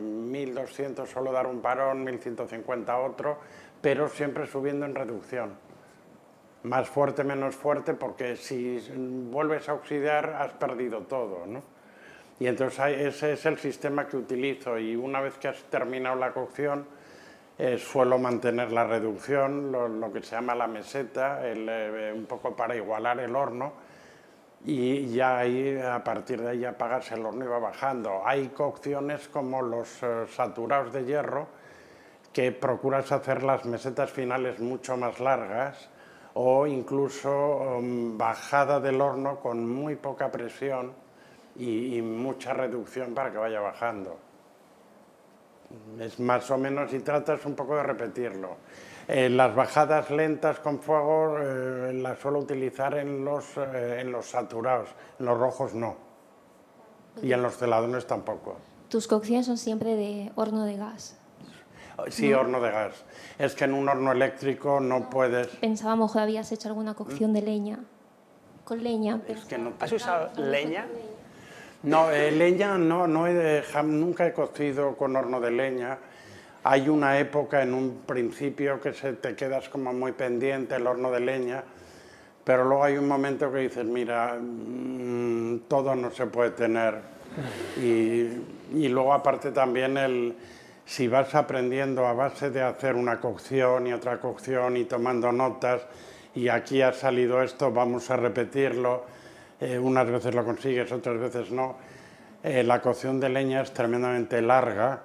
[0.00, 3.38] 1200 eh, solo dar un parón, 1150 otro,
[3.80, 5.54] pero siempre subiendo en reducción.
[6.62, 8.80] Más fuerte, menos fuerte, porque si
[9.30, 11.46] vuelves a oxidar has perdido todo.
[11.46, 11.62] ¿no?
[12.40, 16.32] Y entonces ese es el sistema que utilizo y una vez que has terminado la
[16.32, 16.86] cocción,
[17.58, 22.76] eh, suelo mantener la reducción, lo, que se llama la meseta, eh, un poco para
[22.76, 23.72] igualar el horno.
[24.64, 28.22] y ya ahí, a partir de ahí apagarse el horno y va bajando.
[28.26, 31.46] Hay cocciones como los eh, saturados de hierro,
[32.32, 35.88] que procuras hacer las mesetas finales mucho más largas
[36.34, 40.92] o incluso um, bajada del horno con muy poca presión
[41.58, 44.25] y mucha reducción para que vaya bajando.
[45.98, 48.56] Es más o menos y tratas un poco de repetirlo.
[49.08, 54.26] Eh, las bajadas lentas con fuego eh, las suelo utilizar en los, eh, en los
[54.30, 54.88] saturados,
[55.18, 55.96] en los rojos no.
[57.22, 58.56] Y en los celadones tampoco.
[58.88, 61.18] Tus cocciones son siempre de horno de gas.
[62.08, 63.04] Sí, horno de gas.
[63.38, 65.48] Es que en un horno eléctrico no puedes...
[65.48, 67.80] Pensábamos que habías hecho alguna cocción de leña.
[68.64, 69.20] Con leña.
[69.28, 70.86] Es que no ¿Has usado leña?
[71.86, 75.96] No, eh, leña no, no he nunca he cocido con horno de leña.
[76.64, 81.12] Hay una época en un principio que se te quedas como muy pendiente el horno
[81.12, 81.62] de leña,
[82.42, 86.96] pero luego hay un momento que dices, mira, mm, todo no se puede tener.
[87.80, 88.30] Y,
[88.74, 90.34] y luego aparte también el,
[90.84, 95.82] si vas aprendiendo a base de hacer una cocción y otra cocción y tomando notas,
[96.34, 99.04] y aquí ha salido esto, vamos a repetirlo,
[99.60, 101.76] eh, unas veces lo consigues, otras veces no.
[102.42, 105.02] Eh, la cocción de leña es tremendamente larga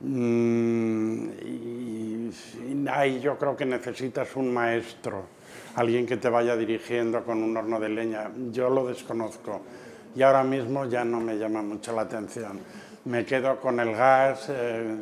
[0.00, 5.26] mm, y, y ahí yo creo que necesitas un maestro,
[5.76, 8.30] alguien que te vaya dirigiendo con un horno de leña.
[8.50, 9.60] Yo lo desconozco
[10.14, 12.60] y ahora mismo ya no me llama mucho la atención.
[13.04, 14.96] Me quedo con el gas eh,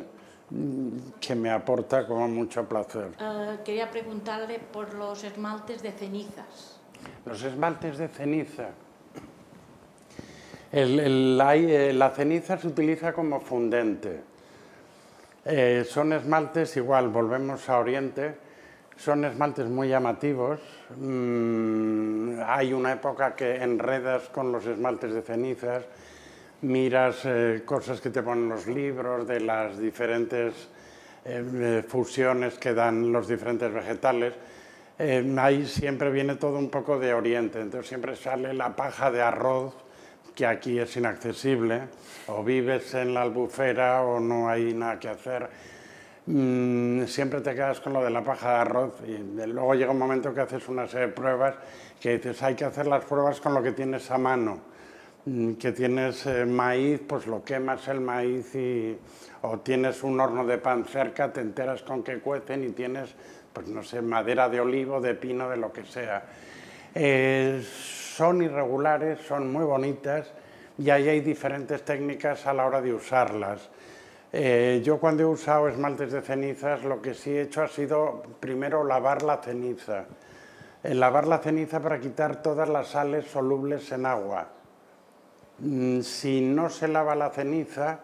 [1.19, 3.11] que me aporta como mucho placer.
[3.19, 6.79] Eh, quería preguntarle por los esmaltes de cenizas.
[7.25, 8.69] Los esmaltes de ceniza.
[10.75, 14.21] Eh, la ceniza se utiliza como fundente.
[15.45, 18.33] Eh, son esmaltes igual, volvemos a Oriente,
[18.95, 20.59] son esmaltes muy llamativos.
[20.97, 25.83] Mm, hay una época que enredas con los esmaltes de cenizas,
[26.61, 30.69] miras eh, cosas que te ponen los libros de las diferentes
[31.87, 34.33] fusiones que dan los diferentes vegetales.
[35.05, 39.21] Eh, ahí siempre viene todo un poco de Oriente, entonces siempre sale la paja de
[39.21, 39.73] arroz,
[40.33, 41.89] que aquí es inaccesible,
[42.27, 45.49] o vives en la albufera o no hay nada que hacer.
[46.25, 49.99] Mm, siempre te quedas con lo de la paja de arroz y luego llega un
[49.99, 51.55] momento que haces una serie de pruebas
[51.99, 54.61] que dices hay que hacer las pruebas con lo que tienes a mano.
[55.25, 58.97] Mm, Que tienes eh, maíz, pues lo quemas el maíz y,
[59.41, 63.13] o tienes un horno de pan cerca, te enteras con que cuecen y tienes,
[63.53, 66.23] pues no sé, madera de olivo, de pino, de lo que sea.
[66.95, 70.31] Eh, son irregulares, son muy bonitas
[70.77, 73.69] y ahí hay diferentes técnicas a la hora de usarlas.
[74.31, 78.23] Eh, yo cuando he usado esmaltes de cenizas lo que sí he hecho ha sido
[78.39, 80.05] primero lavar la ceniza.
[80.81, 84.47] El lavar la ceniza para quitar todas las sales solubles en agua.
[85.59, 87.99] Mm, Si no se lava la ceniza,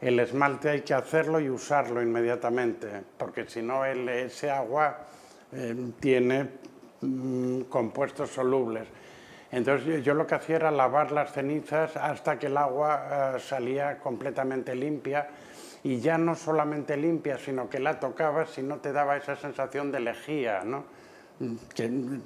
[0.00, 2.88] el esmalte hay que hacerlo y usarlo inmediatamente,
[3.18, 4.98] porque si no ese agua
[5.52, 6.48] eh, tiene
[7.02, 8.88] mm, compuestos solubles.
[9.52, 13.98] Entonces yo, lo que hacía era lavar las cenizas hasta que el agua eh, salía
[13.98, 15.28] completamente limpia
[15.82, 19.90] y ya no solamente limpia, sino que la tocabas y no te daba esa sensación
[19.90, 20.84] de lejía, ¿no?
[21.40, 22.20] Mm, Que, mm,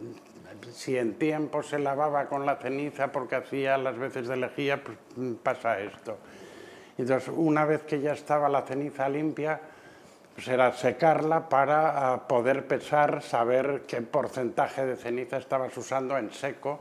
[0.72, 4.96] si en tiempo se lavaba con la ceniza porque hacía las veces de lejía, pues
[5.42, 6.18] pasa esto.
[6.96, 9.60] Entonces, una vez que ya estaba la ceniza limpia,
[10.34, 16.32] pues era secarla para ah, poder pesar, saber qué porcentaje de ceniza estabas usando en
[16.32, 16.80] seco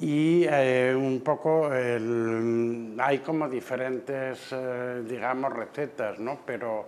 [0.00, 6.38] y eh, un poco hay como diferentes, eh, digamos, recetas, ¿no?
[6.46, 6.86] Pero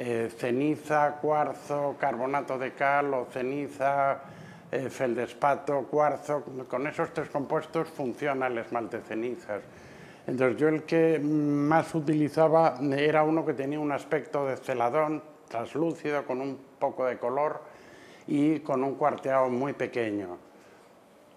[0.00, 4.20] eh, ceniza, cuarzo, carbonato de cal o ceniza,
[4.70, 9.60] eh, feldespato, cuarzo, con esos tres compuestos funciona el esmalte cenizas.
[10.28, 16.24] Entonces yo el que más utilizaba era uno que tenía un aspecto de celadón, translúcido,
[16.24, 17.62] con un poco de color
[18.26, 20.38] y con un cuarteado muy pequeño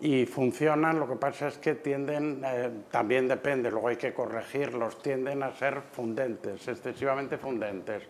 [0.02, 5.00] y funcionan, lo que pasa es que tienden, eh, también depende, luego hay que corregirlos,
[5.02, 8.04] tienden a ser fundentes, excesivamente fundentes.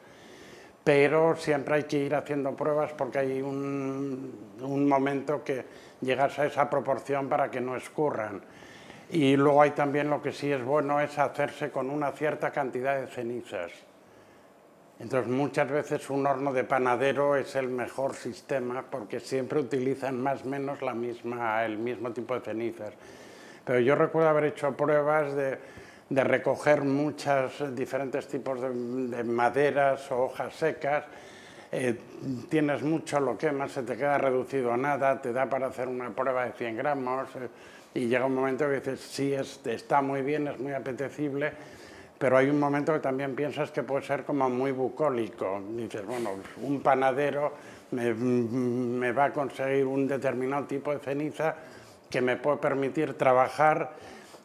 [0.83, 5.65] Pero siempre hay que ir haciendo pruebas porque hay un, un momento que
[5.99, 8.41] llegas a esa proporción para que no escurran.
[9.11, 12.99] Y luego hay también lo que sí es bueno es hacerse con una cierta cantidad
[12.99, 13.71] de cenizas.
[14.99, 20.43] Entonces muchas veces un horno de panadero es el mejor sistema porque siempre utilizan más
[20.43, 22.93] o menos la misma, el mismo tipo de cenizas.
[23.65, 25.57] Pero yo recuerdo haber hecho pruebas de,
[26.09, 31.03] de recoger muchos diferentes tipos de, de maderas o hojas secas.
[31.71, 31.97] eh,
[32.49, 36.11] tienes mucho, lo quemas, se te queda reducido a nada, te da para hacer una
[36.11, 37.27] prueba de 100 gramos.
[37.35, 37.49] eh,
[37.93, 41.51] y llega un momento que dices, sí, está muy bien, es muy apetecible,
[42.17, 45.61] pero hay un momento que también piensas que puede ser como muy bucólico.
[45.75, 46.31] Dices, bueno,
[46.61, 47.53] un panadero
[47.91, 51.55] me, me va a conseguir un determinado tipo de ceniza
[52.09, 53.91] que me puede permitir trabajar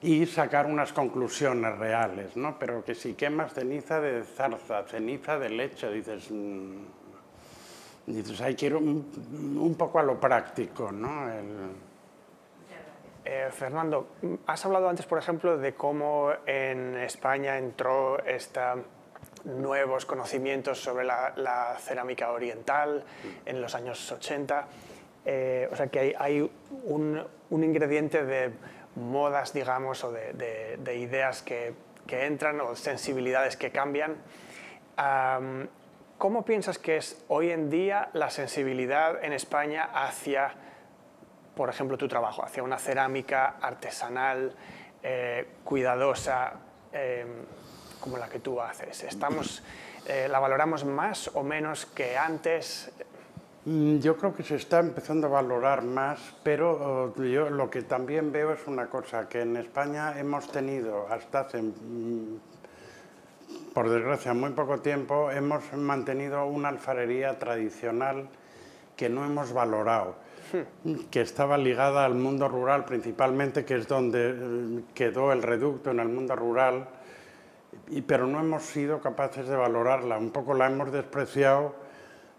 [0.03, 2.59] y sacar unas conclusiones reales, ¿no?
[2.59, 6.76] Pero que si quemas ceniza de zarza, ceniza de leche, dices, mm,
[8.07, 11.28] dices hay que ir un, poco a lo práctico, ¿no?
[13.29, 14.07] Eh, Fernando,
[14.47, 18.77] has hablado antes, por ejemplo, de cómo en España entró esta
[19.45, 23.05] nuevos conocimientos sobre la, cerámica oriental
[23.45, 24.68] en los años 80.
[25.24, 26.49] Eh, o sea que hay,
[26.85, 27.20] un,
[27.51, 28.53] un, ingrediente de
[28.95, 31.74] modas, digamos, o de, ideas que,
[32.09, 34.16] entran o sensibilidades que cambian.
[36.18, 40.55] ¿Cómo piensas que es hoy en día la sensibilidad en España hacia,
[41.57, 44.54] por ejemplo, tu trabajo, hacia una cerámica artesanal,
[45.02, 46.52] eh, cuidadosa,
[46.92, 47.28] em,
[47.98, 49.04] como la que tú haces?
[49.04, 49.62] ¿Estamos,
[50.07, 52.92] eh, ¿La valoramos más o menos que antes?
[53.64, 57.82] Mm, yo creo que se está empezando a valorar más, pero oh, yo lo que
[57.82, 62.38] también veo es una cosa, que en España hemos tenido hasta hace, mm,
[63.72, 68.28] por desgracia, muy poco tiempo, hemos mantenido una alfarería tradicional
[68.94, 70.26] que no hemos valorado.
[71.11, 76.01] Que estaba ligada al mundo rural principalmente, que es donde eh, quedó el reducto en
[76.01, 76.88] el mundo rural,
[78.07, 81.86] pero no hemos sido capaces de valorarla, un poco la hemos despreciado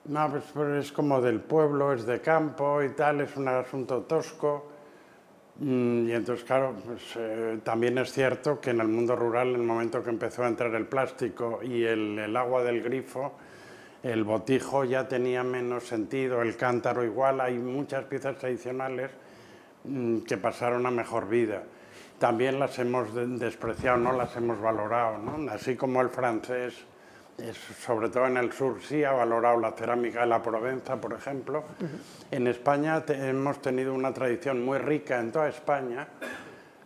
[0.08, 4.72] no, pues, es como del pueblo, es de campo y tal, es un asunto tosco.
[5.60, 9.56] Mm, y entonces, claro, pues, eh, también es cierto que en el mundo rural, en
[9.56, 13.34] el momento que empezó a entrar el plástico y el, agua del grifo,
[14.12, 19.12] el botijo ya tenía menos sentido, el cántaro igual, hay muchas piezas tradicionales
[19.84, 21.64] mm, que pasaron a mejor vida.
[22.18, 25.52] También las hemos despreciado, no las hemos valorado, ¿no?
[25.52, 26.86] así como el francés
[27.86, 31.64] sobre todo en el sur sí ha valorado la cerámica de la Provenza, por ejemplo.
[32.32, 36.08] En España hemos tenido una tradición muy rica en toda España,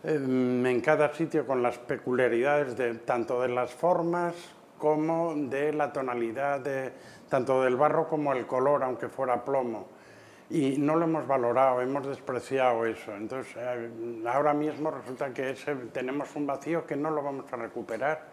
[0.04, 4.34] em, en cada sitio con las peculiaridades de, tanto de las formas
[4.82, 6.90] como de la tonalidad, de,
[7.28, 9.86] tanto del barro como el color, aunque fuera plomo.
[10.50, 13.14] Y no lo hemos valorado, hemos despreciado eso.
[13.14, 15.54] Entonces, eh, ahora mismo resulta que
[15.92, 18.32] tenemos un vacío que no lo vamos a recuperar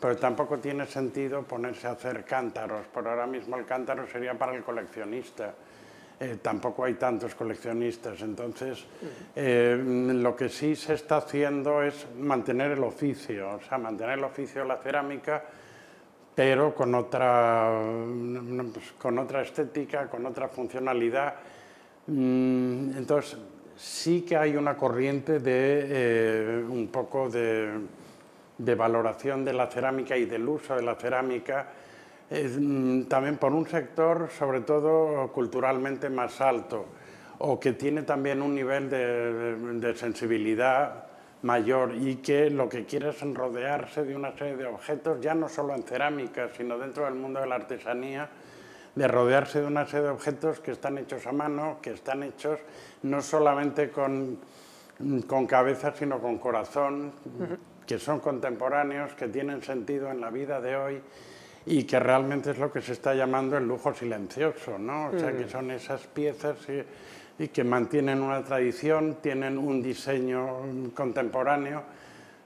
[0.00, 4.54] pero tampoco tiene sentido ponerse a hacer cántaros, por ahora mismo el cántaro sería para
[4.54, 5.54] el coleccionista.
[6.20, 8.84] Eh, tampoco hay tantos coleccionistas, entonces
[9.34, 14.24] eh, lo que sí se está haciendo es mantener el oficio, o sea, mantener el
[14.24, 15.42] oficio de la cerámica,
[16.34, 17.70] pero con otra,
[18.72, 21.34] pues, con otra estética, con otra funcionalidad.
[22.06, 23.38] Mm, entonces,
[23.76, 27.70] sí que hay una corriente de eh, un poco de
[28.58, 31.68] de valoración de la cerámica y del uso de la cerámica,
[32.30, 36.86] mm, también por un sector sobre todo culturalmente más alto
[37.38, 41.03] o que tiene también un nivel de, sensibilidad
[41.44, 45.48] mayor y que lo que quiere es rodearse de una serie de objetos, ya no
[45.48, 48.28] solo en cerámica, sino dentro del mundo de la artesanía,
[48.94, 52.60] de rodearse de una serie de objetos que están hechos a mano, que están hechos
[53.02, 54.38] no solamente con,
[55.26, 57.12] con cabeza, sino con corazón
[57.86, 61.00] que son contemporáneos, que tienen sentido en la vida de hoy
[61.66, 65.08] y que realmente es lo que se está llamando el lujo silencioso, ¿no?
[65.08, 65.50] O sea, que mm.
[65.50, 66.82] son esas piezas y,
[67.52, 71.82] que mantienen una tradición, tienen un diseño contemporáneo,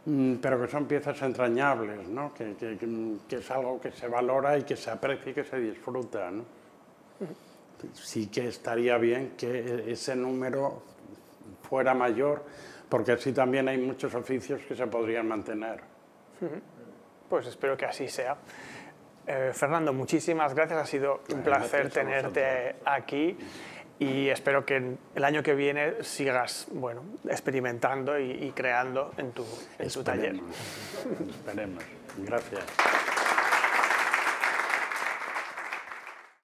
[0.06, 2.32] mm, pero que son piezas entrañables, ¿no?
[2.32, 6.30] Que, que, es algo que se valora y que se aprecia y que se disfruta,
[6.30, 6.44] ¿no?
[7.92, 10.82] Sí que estaría bien que ese número
[11.62, 12.42] fuera mayor
[12.88, 15.80] porque así también hay muchos oficios que se podrían mantener.
[17.28, 18.36] Pues espero que así sea.
[19.26, 23.36] Eh, Fernando, muchísimas gracias, ha sido un placer tenerte aquí
[23.98, 29.44] y espero que el año que viene sigas bueno, experimentando y, creando en tu,
[29.78, 30.36] en tu taller.
[31.28, 31.82] Esperemos.
[32.18, 32.64] Gracias.